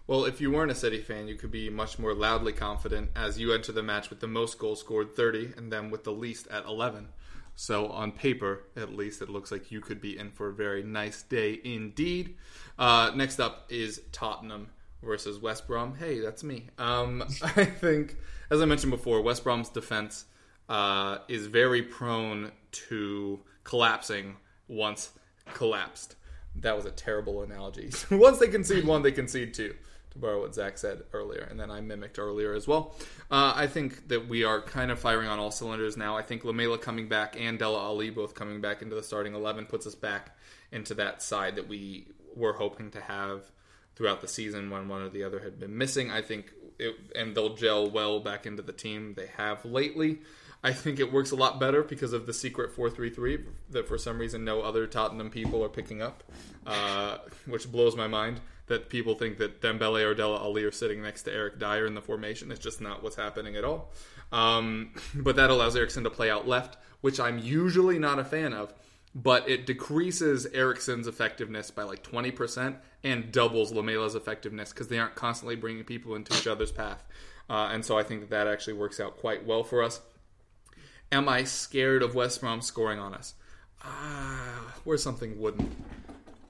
[0.07, 3.39] Well, if you weren't a City fan, you could be much more loudly confident as
[3.39, 6.49] you enter the match with the most goals scored 30 and then with the least
[6.49, 7.09] at 11.
[7.55, 10.83] So, on paper, at least, it looks like you could be in for a very
[10.83, 12.37] nice day indeed.
[12.79, 14.71] Uh, next up is Tottenham
[15.03, 15.97] versus West Brom.
[15.97, 16.69] Hey, that's me.
[16.79, 18.17] Um, I think,
[18.49, 20.25] as I mentioned before, West Brom's defense
[20.69, 24.37] uh, is very prone to collapsing
[24.69, 25.11] once
[25.55, 26.17] collapsed.
[26.57, 27.91] That was a terrible analogy.
[28.11, 29.75] once they concede one, they concede two,
[30.11, 32.95] to borrow what Zach said earlier, and then I mimicked earlier as well.
[33.31, 36.17] Uh, I think that we are kind of firing on all cylinders now.
[36.17, 39.67] I think Lamela coming back and Dele Alli both coming back into the starting 11
[39.67, 40.37] puts us back
[40.73, 43.51] into that side that we were hoping to have
[43.95, 46.11] throughout the season when one or the other had been missing.
[46.11, 50.21] I think, it, and they'll gel well back into the team they have lately.
[50.63, 54.19] I think it works a lot better because of the secret 433 that for some
[54.19, 56.25] reason no other Tottenham people are picking up,
[56.67, 61.03] uh, which blows my mind that people think that Dembele or Dele Alli are sitting
[61.03, 62.51] next to Eric Dier in the formation.
[62.51, 63.93] It's just not what's happening at all.
[64.33, 68.53] Um, but that allows Eriksen to play out left, which I'm usually not a fan
[68.53, 68.75] of.
[69.15, 75.15] But it decreases Eriksen's effectiveness by like 20% and doubles Lamela's effectiveness because they aren't
[75.15, 77.05] constantly bringing people into each other's path.
[77.49, 80.03] Uh, and so I think that that actually works out quite well for us.
[81.11, 83.35] Am I scared of West Brom scoring on us?
[83.83, 85.75] Ah, where's something wooden?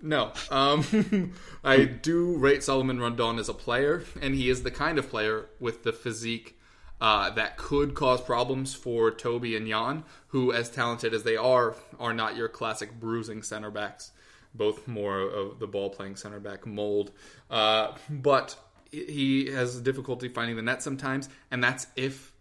[0.03, 0.33] No.
[0.51, 1.33] Um,
[1.65, 5.47] I do rate Salomon Rondon as a player, and he is the kind of player
[5.61, 6.59] with the physique
[7.01, 11.77] uh, that could cause problems for Toby and Jan, who, as talented as they are,
[12.01, 14.13] are not your classic bruising center backs.
[14.55, 17.13] Both more of the ball playing center back mold.
[17.51, 18.57] Uh, but
[18.91, 22.33] he has difficulty finding the net sometimes, and that's if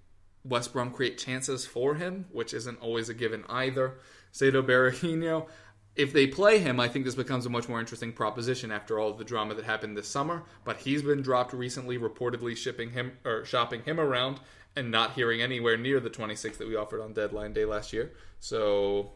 [0.47, 3.95] West Brom create chances for him, which isn't always a given either.
[4.33, 5.47] Saido Berahino,
[5.95, 9.09] if they play him, I think this becomes a much more interesting proposition after all
[9.09, 10.43] of the drama that happened this summer.
[10.63, 14.39] But he's been dropped recently, reportedly shipping him or shopping him around
[14.75, 18.13] and not hearing anywhere near the 26 that we offered on deadline day last year.
[18.39, 19.11] So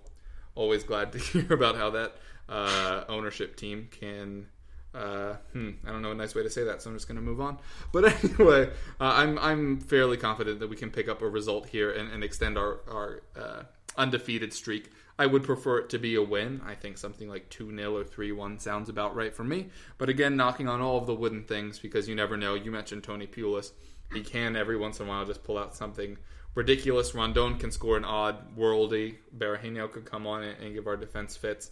[0.56, 2.16] always glad to hear about how that
[2.50, 4.48] uh, ownership team can
[4.94, 7.16] uh, hmm, I don't know a nice way to say that, so I'm just going
[7.16, 7.58] to move on.
[7.92, 8.70] But anyway,
[9.00, 12.24] uh, I'm I'm fairly confident that we can pick up a result here and, and
[12.24, 13.64] extend our our uh,
[13.98, 14.92] undefeated streak.
[15.20, 16.62] I would prefer it to be a win.
[16.66, 19.70] I think something like 2 0 or 3 1 sounds about right for me.
[19.98, 22.56] But again, knocking on all of the wooden things because you never know.
[22.56, 23.72] You mentioned Tony Pulis.
[24.14, 26.18] He can every once in a while just pull out something
[26.56, 27.16] ridiculous.
[27.16, 29.18] Rondon can score an odd, worldy.
[29.38, 31.72] Berahino could come on and give our defense fits.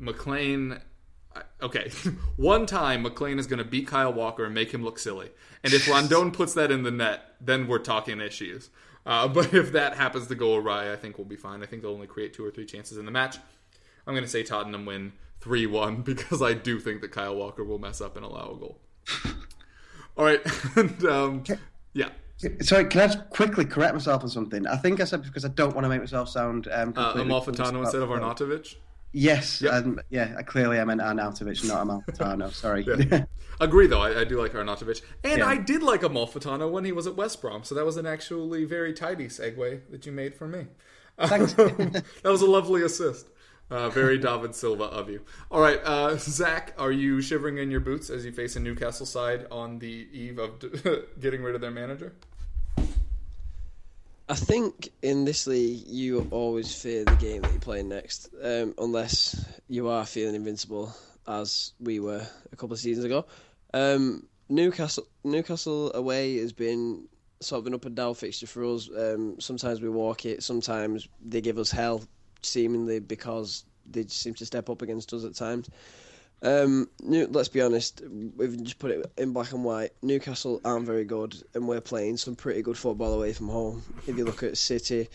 [0.00, 0.80] McClean
[1.62, 1.90] okay,
[2.36, 5.30] one time McClean is going to beat Kyle Walker and make him look silly.
[5.64, 8.70] And if Rondon puts that in the net, then we're talking issues.
[9.04, 11.62] Uh, but if that happens to go awry, I think we'll be fine.
[11.62, 13.36] I think they'll only create two or three chances in the match.
[14.06, 17.64] I'm going to say Tottenham win 3 1 because I do think that Kyle Walker
[17.64, 18.78] will mess up and allow a goal.
[20.16, 20.40] All right.
[20.76, 21.44] and, um,
[21.94, 22.10] yeah.
[22.60, 24.66] Sorry, can I just quickly correct myself on something?
[24.66, 27.82] I think I said because I don't want to make myself sound um, uh, Amalfitano
[27.82, 28.74] instead of Arnautovic?
[29.12, 29.72] Yes, Yep.
[29.72, 30.40] um, yeah.
[30.42, 32.50] Clearly, I meant Arnautovic, not Amalfitano.
[32.52, 32.84] Sorry.
[32.84, 33.24] Yeah.
[33.60, 34.00] Agree, though.
[34.00, 35.02] I, I do like Arnautovic.
[35.22, 35.46] And Yeah.
[35.46, 38.64] I did like Amalfitano when he was at West Brom, so that was an actually
[38.64, 40.66] very tidy segue that you made for me.
[41.18, 41.52] Thanks.
[41.54, 43.26] that was a lovely assist.
[43.70, 45.20] Uh, very David Silva of you.
[45.50, 49.06] All right, uh, Zach, are you shivering in your boots as you face a Newcastle
[49.06, 50.58] side on the eve of
[51.20, 52.12] getting rid of their manager?
[54.28, 58.74] I think in this league you always fear the game that you're playing next, um,
[58.78, 60.94] unless you are feeling invincible,
[61.26, 63.26] as we were a couple of seasons ago.
[63.74, 67.08] Um, Newcastle Newcastle away has been
[67.40, 68.88] sort of an up and down fixture for us.
[68.96, 72.02] Um, sometimes we walk it, sometimes they give us hell,
[72.42, 75.68] seemingly because they seem to step up against us at times.
[76.42, 78.02] Um, New, let's be honest,
[78.36, 79.90] we've just put it in black and white.
[80.02, 83.82] Newcastle aren't very good, and we're playing some pretty good football away from home.
[84.08, 85.08] If you look at City,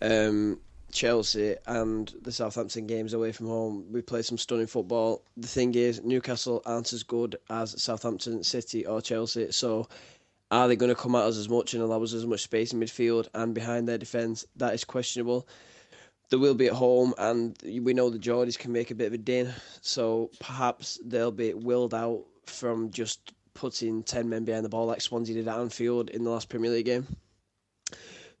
[0.00, 0.60] um,
[0.92, 5.24] Chelsea, and the Southampton games away from home, we played some stunning football.
[5.36, 9.50] The thing is, Newcastle aren't as good as Southampton, City, or Chelsea.
[9.50, 9.88] So,
[10.52, 12.72] are they going to come at us as much and allow us as much space
[12.72, 14.46] in midfield and behind their defence?
[14.56, 15.48] That is questionable
[16.32, 19.12] they will be at home, and we know the Geordies can make a bit of
[19.12, 19.52] a din.
[19.82, 25.02] So perhaps they'll be willed out from just putting ten men behind the ball like
[25.02, 27.06] Swansea did at Anfield in the last Premier League game.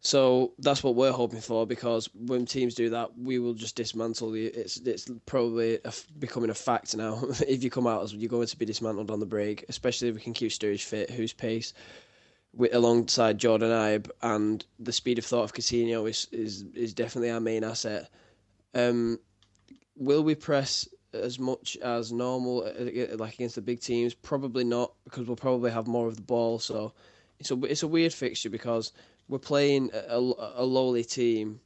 [0.00, 4.38] So that's what we're hoping for because when teams do that, we will just dismantle
[4.38, 4.50] you.
[4.54, 5.78] It's it's probably
[6.18, 7.22] becoming a fact now.
[7.46, 10.14] if you come out as you're going to be dismantled on the break, especially if
[10.14, 11.74] we can keep Sturridge fit, whose pace
[12.54, 17.30] with, alongside Jordan Ibe and the speed of thought of Coutinho is is is definitely
[17.30, 18.10] our main asset.
[18.74, 19.18] Um,
[19.96, 24.14] will we press as much as normal, uh, like against the big teams?
[24.14, 26.58] Probably not, because we'll probably have more of the ball.
[26.58, 26.92] So
[27.38, 28.92] it's a it's a weird fixture because
[29.28, 31.60] we're playing a, a lowly team,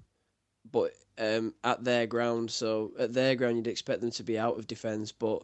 [0.70, 2.50] but um, at their ground.
[2.50, 5.42] So at their ground, you'd expect them to be out of defence, but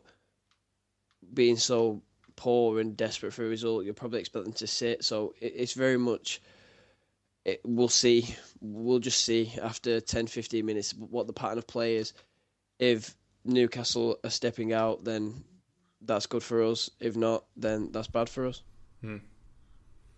[1.35, 2.03] being so
[2.43, 5.05] poor and desperate for a result, you'll probably expect them to sit.
[5.05, 6.43] So it, it's very much.
[7.45, 8.35] It, we'll see.
[8.61, 12.13] We'll just see after 10, 15 minutes what the pattern of play is.
[12.81, 13.15] If
[13.45, 15.45] Newcastle are stepping out, then
[16.01, 16.91] that's good for us.
[16.99, 18.63] If not, then that's bad for us.
[19.03, 19.19] Hmm.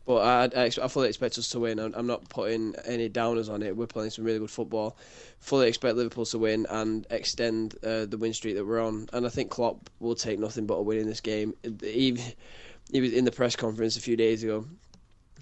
[0.06, 0.16] But
[0.54, 1.78] I, I, I, fully expect us to win.
[1.78, 3.74] I'm not putting any downers on it.
[3.74, 4.98] We're playing some really good football.
[5.40, 9.08] Fully expect Liverpool to win and extend uh, the win streak that we're on.
[9.14, 11.54] And I think Klopp will take nothing but a win in this game.
[11.80, 12.18] He,
[12.92, 14.66] he was in the press conference a few days ago.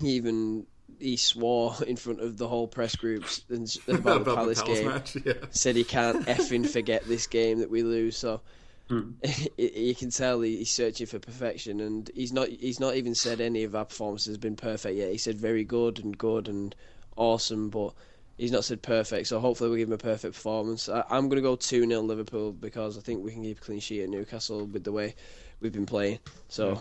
[0.00, 0.66] He even
[1.02, 4.78] he swore in front of the whole press groups about, about the Palace, the Palace
[4.78, 4.88] game.
[4.88, 5.32] Match, yeah.
[5.50, 8.16] Said he can't effing forget this game that we lose.
[8.16, 8.40] So
[8.90, 9.14] Mm.
[9.56, 12.48] you can tell he's searching for perfection, and he's not.
[12.48, 15.12] He's not even said any of our performances has been perfect yet.
[15.12, 16.74] He said very good and good and
[17.16, 17.94] awesome, but
[18.36, 19.28] he's not said perfect.
[19.28, 20.88] So hopefully we'll give him a perfect performance.
[20.88, 23.62] I, am going to go two 0 Liverpool because I think we can keep a
[23.62, 25.14] clean sheet at Newcastle with the way
[25.60, 26.18] we've been playing.
[26.48, 26.80] So.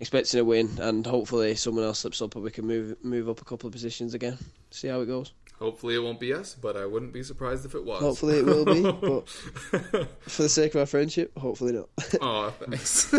[0.00, 3.40] Expecting a win, and hopefully someone else slips up, and we can move move up
[3.40, 4.38] a couple of positions again.
[4.70, 5.32] See how it goes.
[5.58, 8.00] Hopefully it won't be us, but I wouldn't be surprised if it was.
[8.00, 9.28] Hopefully it will be, but
[10.20, 11.88] for the sake of our friendship, hopefully not.
[12.20, 13.12] oh, thanks.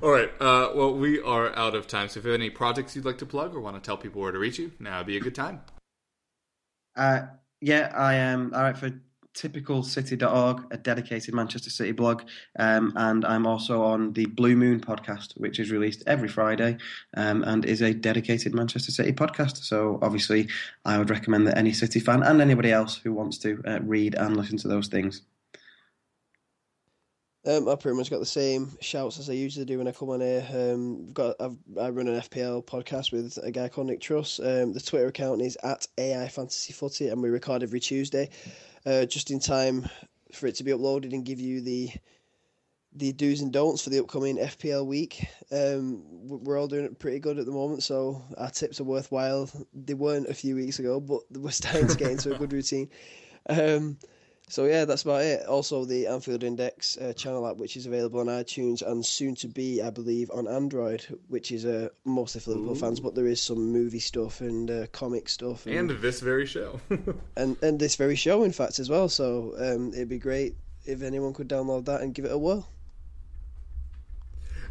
[0.00, 0.30] All right.
[0.40, 2.08] Uh, well, we are out of time.
[2.08, 4.22] So if you have any projects you'd like to plug or want to tell people
[4.22, 5.62] where to reach you, now would be a good time.
[6.94, 7.22] Uh,
[7.60, 8.54] yeah, I am.
[8.54, 8.92] all right, for
[9.38, 12.22] typicalcity.org, a dedicated Manchester City blog,
[12.58, 16.76] um, and I'm also on the Blue Moon podcast, which is released every Friday
[17.16, 19.58] um, and is a dedicated Manchester City podcast.
[19.58, 20.48] So obviously,
[20.84, 24.16] I would recommend that any City fan and anybody else who wants to uh, read
[24.16, 25.22] and listen to those things.
[27.46, 30.10] Um, I've pretty much got the same shouts as I usually do when I come
[30.10, 30.46] on here.
[30.52, 34.38] Um, got I've, i run an FPL podcast with a guy called Nick Truss.
[34.38, 38.28] Um, the Twitter account is at AI Fantasy Footy, and we record every Tuesday
[38.86, 39.88] uh, just in time
[40.32, 41.90] for it to be uploaded and give you the
[42.94, 45.28] the do's and don'ts for the upcoming FPL week.
[45.52, 49.48] Um, we're all doing it pretty good at the moment, so our tips are worthwhile.
[49.74, 52.88] They weren't a few weeks ago, but we're starting to get into a good routine.
[53.48, 53.98] Um,
[54.48, 55.46] so yeah, that's about it.
[55.46, 59.48] Also, the Anfield Index uh, channel app, which is available on iTunes and soon to
[59.48, 62.80] be, I believe, on Android, which is uh, mostly for Liverpool Ooh.
[62.80, 63.00] fans.
[63.00, 66.80] But there is some movie stuff and uh, comic stuff, and, and, this very show,
[67.36, 69.08] and and this very show, in fact, as well.
[69.08, 70.56] So um, it'd be great
[70.86, 72.66] if anyone could download that and give it a whirl.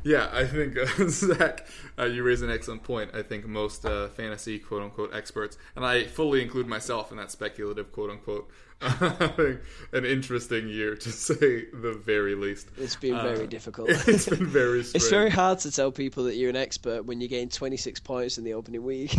[0.03, 1.67] Yeah, I think uh, Zach,
[1.99, 3.11] uh, you raise an excellent point.
[3.13, 7.29] I think most uh, fantasy quote unquote experts, and I fully include myself in that
[7.29, 8.49] speculative quote unquote,
[9.01, 12.69] an interesting year to say the very least.
[12.77, 13.89] It's been very uh, difficult.
[14.07, 14.79] It's been very.
[14.95, 18.37] it's very hard to tell people that you're an expert when you gain 26 points
[18.37, 19.15] in the opening week.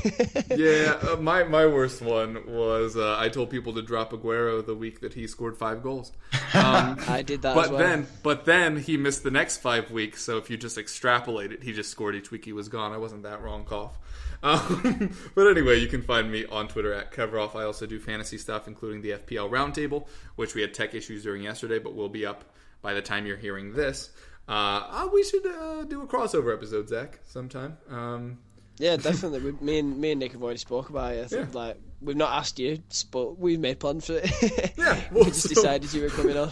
[0.50, 4.76] yeah, uh, my my worst one was uh, I told people to drop Aguero the
[4.76, 6.12] week that he scored five goals.
[6.54, 7.78] Um, I did that, but well.
[7.78, 10.22] then but then he missed the next five weeks.
[10.22, 12.92] So if you just extrapolate it, he just scored each week he was gone.
[12.92, 13.98] I wasn't that wrong, cough.
[14.42, 17.54] Um, but anyway, you can find me on Twitter at Keveroff.
[17.54, 20.06] I also do fantasy stuff, including the FPL Roundtable,
[20.36, 22.44] which we had tech issues during yesterday, but will be up
[22.82, 24.10] by the time you're hearing this.
[24.48, 27.76] Uh, uh, we should uh, do a crossover episode, Zach, sometime.
[27.90, 28.38] Um,
[28.78, 29.52] yeah, definitely.
[29.52, 31.28] we, me and me and Nick have already spoke about it.
[31.28, 31.60] Think, yeah.
[31.60, 32.78] like we've not asked you,
[33.10, 34.72] but we've made plans for it.
[34.78, 35.48] yeah, well, we just so...
[35.48, 36.50] decided you were coming on.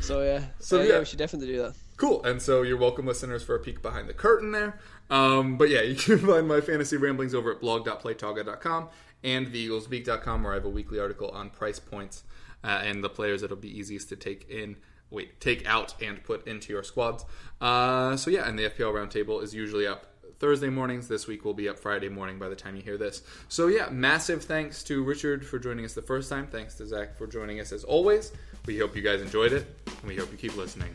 [0.00, 0.92] so yeah, so uh, yeah.
[0.92, 1.74] yeah, we should definitely do that.
[1.96, 2.22] Cool.
[2.24, 4.78] And so you're welcome, listeners, for a peek behind the curtain there.
[5.10, 8.88] Um, but yeah, you can find my fantasy ramblings over at blog.playtoga.com
[9.24, 12.24] and theeaglesbeak.com, where I have a weekly article on price points
[12.62, 14.76] uh, and the players that'll be easiest to take in.
[15.10, 17.24] Wait, take out and put into your squads.
[17.60, 20.06] Uh, so yeah, and the FPL roundtable is usually up
[20.38, 21.08] Thursday mornings.
[21.08, 23.22] This week will be up Friday morning by the time you hear this.
[23.48, 26.48] So yeah, massive thanks to Richard for joining us the first time.
[26.48, 28.32] Thanks to Zach for joining us as always.
[28.66, 30.94] We hope you guys enjoyed it, and we hope you keep listening.